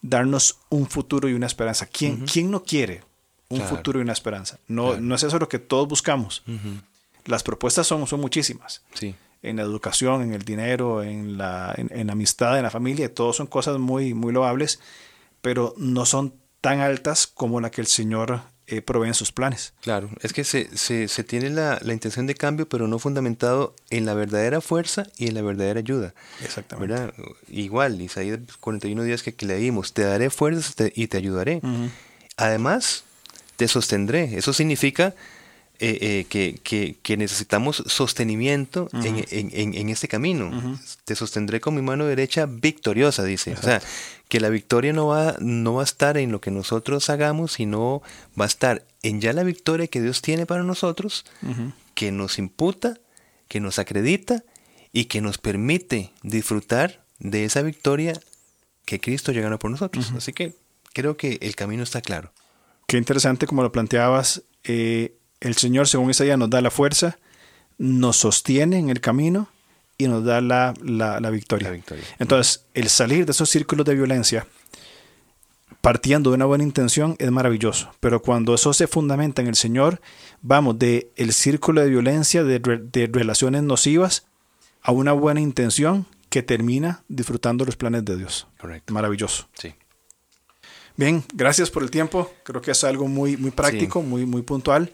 darnos 0.00 0.58
un 0.70 0.88
futuro 0.88 1.28
y 1.28 1.34
una 1.34 1.46
esperanza. 1.46 1.84
¿Quién, 1.84 2.24
¿quién 2.24 2.50
no 2.50 2.62
quiere 2.62 3.02
un 3.50 3.60
futuro 3.60 3.98
y 3.98 4.02
una 4.02 4.14
esperanza? 4.14 4.58
No, 4.66 4.98
no 4.98 5.14
es 5.14 5.22
eso 5.22 5.38
lo 5.38 5.48
que 5.48 5.58
todos 5.58 5.86
buscamos. 5.86 6.42
Las 7.26 7.42
propuestas 7.42 7.86
son, 7.86 8.06
son 8.06 8.20
muchísimas. 8.20 8.82
Sí. 8.94 9.14
En 9.42 9.56
la 9.56 9.62
educación, 9.62 10.22
en 10.22 10.34
el 10.34 10.42
dinero, 10.42 11.02
en 11.02 11.38
la, 11.38 11.74
en, 11.76 12.10
amistad, 12.10 12.58
en 12.58 12.62
la 12.62 12.70
familia, 12.70 13.12
todos 13.14 13.36
son 13.36 13.46
cosas 13.46 13.78
muy, 13.78 14.12
muy 14.12 14.32
loables, 14.32 14.80
pero 15.40 15.74
no 15.78 16.04
son 16.04 16.34
tan 16.60 16.80
altas 16.80 17.26
como 17.26 17.60
la 17.60 17.70
que 17.70 17.80
el 17.80 17.86
Señor 17.86 18.42
eh, 18.66 18.82
provee 18.82 19.08
en 19.08 19.14
sus 19.14 19.32
planes. 19.32 19.72
Claro, 19.80 20.10
es 20.20 20.32
que 20.32 20.44
se, 20.44 20.76
se, 20.76 21.08
se 21.08 21.24
tiene 21.24 21.48
la, 21.50 21.78
la, 21.82 21.92
intención 21.92 22.26
de 22.26 22.34
cambio, 22.34 22.68
pero 22.68 22.86
no 22.86 22.98
fundamentado 22.98 23.74
en 23.88 24.04
la 24.04 24.14
verdadera 24.14 24.60
fuerza 24.60 25.06
y 25.16 25.28
en 25.28 25.34
la 25.34 25.42
verdadera 25.42 25.80
ayuda. 25.80 26.14
Exactamente. 26.44 26.92
¿verdad? 26.92 27.14
Igual, 27.48 28.00
Isaías 28.00 28.38
41 28.60 29.02
días 29.02 29.22
que, 29.22 29.34
que 29.34 29.46
leímos, 29.46 29.94
te 29.94 30.02
daré 30.02 30.28
fuerzas 30.30 30.74
y 30.94 31.06
te 31.08 31.16
ayudaré. 31.16 31.62
Además, 32.36 33.04
te 33.56 33.68
sostendré. 33.68 34.38
Eso 34.38 34.52
significa 34.52 35.14
eh, 35.82 35.98
eh, 36.02 36.26
que, 36.28 36.60
que, 36.62 36.96
que, 37.02 37.16
necesitamos 37.16 37.82
sostenimiento 37.86 38.90
en, 38.92 39.24
en, 39.30 39.74
en, 39.74 39.88
este 39.88 40.08
camino. 40.08 40.78
Te 41.06 41.16
sostendré 41.16 41.60
con 41.60 41.74
mi 41.74 41.80
mano 41.80 42.04
derecha 42.04 42.44
victoriosa, 42.44 43.24
dice. 43.24 43.54
O 43.54 43.62
sea, 43.62 43.80
que 44.28 44.40
la 44.40 44.50
victoria 44.50 44.92
no 44.92 45.06
va, 45.06 45.36
no 45.40 45.74
va 45.74 45.80
a 45.80 45.84
estar 45.84 46.18
en 46.18 46.32
lo 46.32 46.40
que 46.42 46.50
nosotros 46.50 47.08
hagamos, 47.08 47.52
sino 47.52 48.02
va 48.38 48.44
a 48.44 48.48
estar 48.48 48.84
en 49.02 49.22
ya 49.22 49.32
la 49.32 49.42
victoria 49.42 49.86
que 49.86 50.02
Dios 50.02 50.20
tiene 50.20 50.44
para 50.44 50.64
nosotros, 50.64 51.24
que 51.94 52.12
nos 52.12 52.38
imputa, 52.38 52.98
que 53.48 53.60
nos 53.60 53.78
acredita 53.78 54.44
y 54.92 55.06
que 55.06 55.22
nos 55.22 55.38
permite 55.38 56.12
disfrutar 56.22 57.02
de 57.18 57.44
esa 57.44 57.62
victoria 57.62 58.20
que 58.84 59.00
Cristo 59.00 59.32
llegó 59.32 59.58
por 59.58 59.70
nosotros. 59.70 60.12
Así 60.14 60.34
que 60.34 60.56
creo 60.92 61.16
que 61.16 61.38
el 61.40 61.56
camino 61.56 61.82
está 61.82 62.02
claro. 62.02 62.32
Qué 62.86 62.98
interesante 62.98 63.46
como 63.46 63.62
lo 63.62 63.72
planteabas. 63.72 64.42
Eh, 64.64 65.16
el 65.40 65.56
Señor, 65.56 65.88
según 65.88 66.10
Isaías, 66.10 66.38
nos 66.38 66.50
da 66.50 66.60
la 66.60 66.70
fuerza, 66.70 67.18
nos 67.78 68.16
sostiene 68.16 68.78
en 68.78 68.90
el 68.90 69.00
camino 69.00 69.48
y 69.96 70.06
nos 70.06 70.24
da 70.24 70.40
la, 70.40 70.72
victoria. 71.30 71.78
Entonces, 72.18 72.64
el 72.74 72.88
salir 72.88 73.26
de 73.26 73.32
esos 73.32 73.48
círculos 73.48 73.86
de 73.86 73.94
violencia, 73.94 74.46
partiendo 75.80 76.30
de 76.30 76.36
una 76.36 76.44
buena 76.44 76.64
intención, 76.64 77.16
es 77.18 77.30
maravilloso. 77.30 77.90
Pero 78.00 78.22
cuando 78.22 78.54
eso 78.54 78.72
se 78.72 78.86
fundamenta 78.86 79.42
en 79.42 79.48
el 79.48 79.56
Señor, 79.56 80.00
vamos 80.42 80.78
de 80.78 81.10
el 81.16 81.32
círculo 81.32 81.80
de 81.80 81.90
violencia, 81.90 82.44
de, 82.44 82.58
de 82.58 83.10
relaciones 83.12 83.62
nocivas, 83.62 84.26
a 84.82 84.92
una 84.92 85.12
buena 85.12 85.40
intención 85.40 86.06
que 86.30 86.42
termina 86.42 87.02
disfrutando 87.08 87.64
los 87.64 87.76
planes 87.76 88.04
de 88.04 88.16
Dios. 88.16 88.46
Correcto. 88.58 88.94
Maravilloso. 88.94 89.48
Sí. 89.54 89.74
Bien, 90.96 91.24
gracias 91.34 91.70
por 91.70 91.82
el 91.82 91.90
tiempo. 91.90 92.30
Creo 92.42 92.60
que 92.60 92.72
es 92.72 92.84
algo 92.84 93.08
muy, 93.08 93.36
muy 93.36 93.50
práctico, 93.50 94.02
muy, 94.02 94.26
muy 94.26 94.42
puntual 94.42 94.92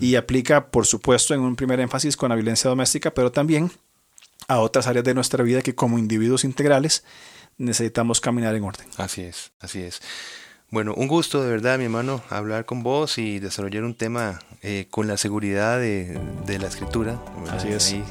y 0.00 0.16
aplica, 0.16 0.66
por 0.66 0.86
supuesto, 0.86 1.34
en 1.34 1.40
un 1.40 1.56
primer 1.56 1.80
énfasis 1.80 2.16
con 2.16 2.28
la 2.30 2.34
violencia 2.34 2.68
doméstica, 2.68 3.12
pero 3.12 3.32
también 3.32 3.70
a 4.46 4.60
otras 4.60 4.86
áreas 4.86 5.04
de 5.04 5.14
nuestra 5.14 5.42
vida 5.44 5.62
que 5.62 5.74
como 5.74 5.98
individuos 5.98 6.44
integrales 6.44 7.04
necesitamos 7.56 8.20
caminar 8.20 8.54
en 8.54 8.64
orden. 8.64 8.86
Así 8.96 9.22
es, 9.22 9.52
así 9.60 9.80
es. 9.80 10.00
Bueno, 10.70 10.92
un 10.94 11.08
gusto 11.08 11.42
de 11.42 11.50
verdad, 11.50 11.78
mi 11.78 11.84
hermano, 11.84 12.22
hablar 12.28 12.66
con 12.66 12.82
vos 12.82 13.16
y 13.16 13.38
desarrollar 13.38 13.84
un 13.84 13.94
tema 13.94 14.40
eh, 14.62 14.86
con 14.90 15.08
la 15.08 15.16
seguridad 15.16 15.80
de, 15.80 16.20
la 16.46 16.66
escritura. 16.66 17.18
Así 17.50 17.68
es. 17.68 17.92
Ahí, 17.92 18.04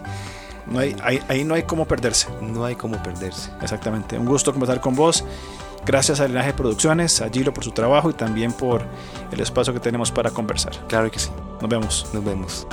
no 0.65 0.79
hay, 0.79 0.95
ahí 1.27 1.43
no 1.43 1.53
hay 1.53 1.63
cómo 1.63 1.87
perderse. 1.87 2.27
No 2.41 2.65
hay 2.65 2.75
cómo 2.75 3.01
perderse. 3.03 3.51
Exactamente. 3.61 4.17
Un 4.17 4.25
gusto 4.25 4.51
conversar 4.51 4.81
con 4.81 4.95
vos 4.95 5.23
Gracias 5.87 6.19
a 6.19 6.27
Linaje 6.27 6.51
Producciones, 6.51 7.21
a 7.21 7.29
Gilo 7.29 7.53
por 7.53 7.63
su 7.63 7.71
trabajo 7.71 8.09
y 8.09 8.13
también 8.13 8.51
por 8.51 8.83
el 9.31 9.39
espacio 9.39 9.73
que 9.73 9.79
tenemos 9.79 10.11
para 10.11 10.31
conversar. 10.31 10.73
Claro 10.87 11.09
que 11.09 11.17
sí. 11.17 11.29
Nos 11.61 11.69
vemos. 11.69 12.09
Nos 12.13 12.25
vemos. 12.25 12.67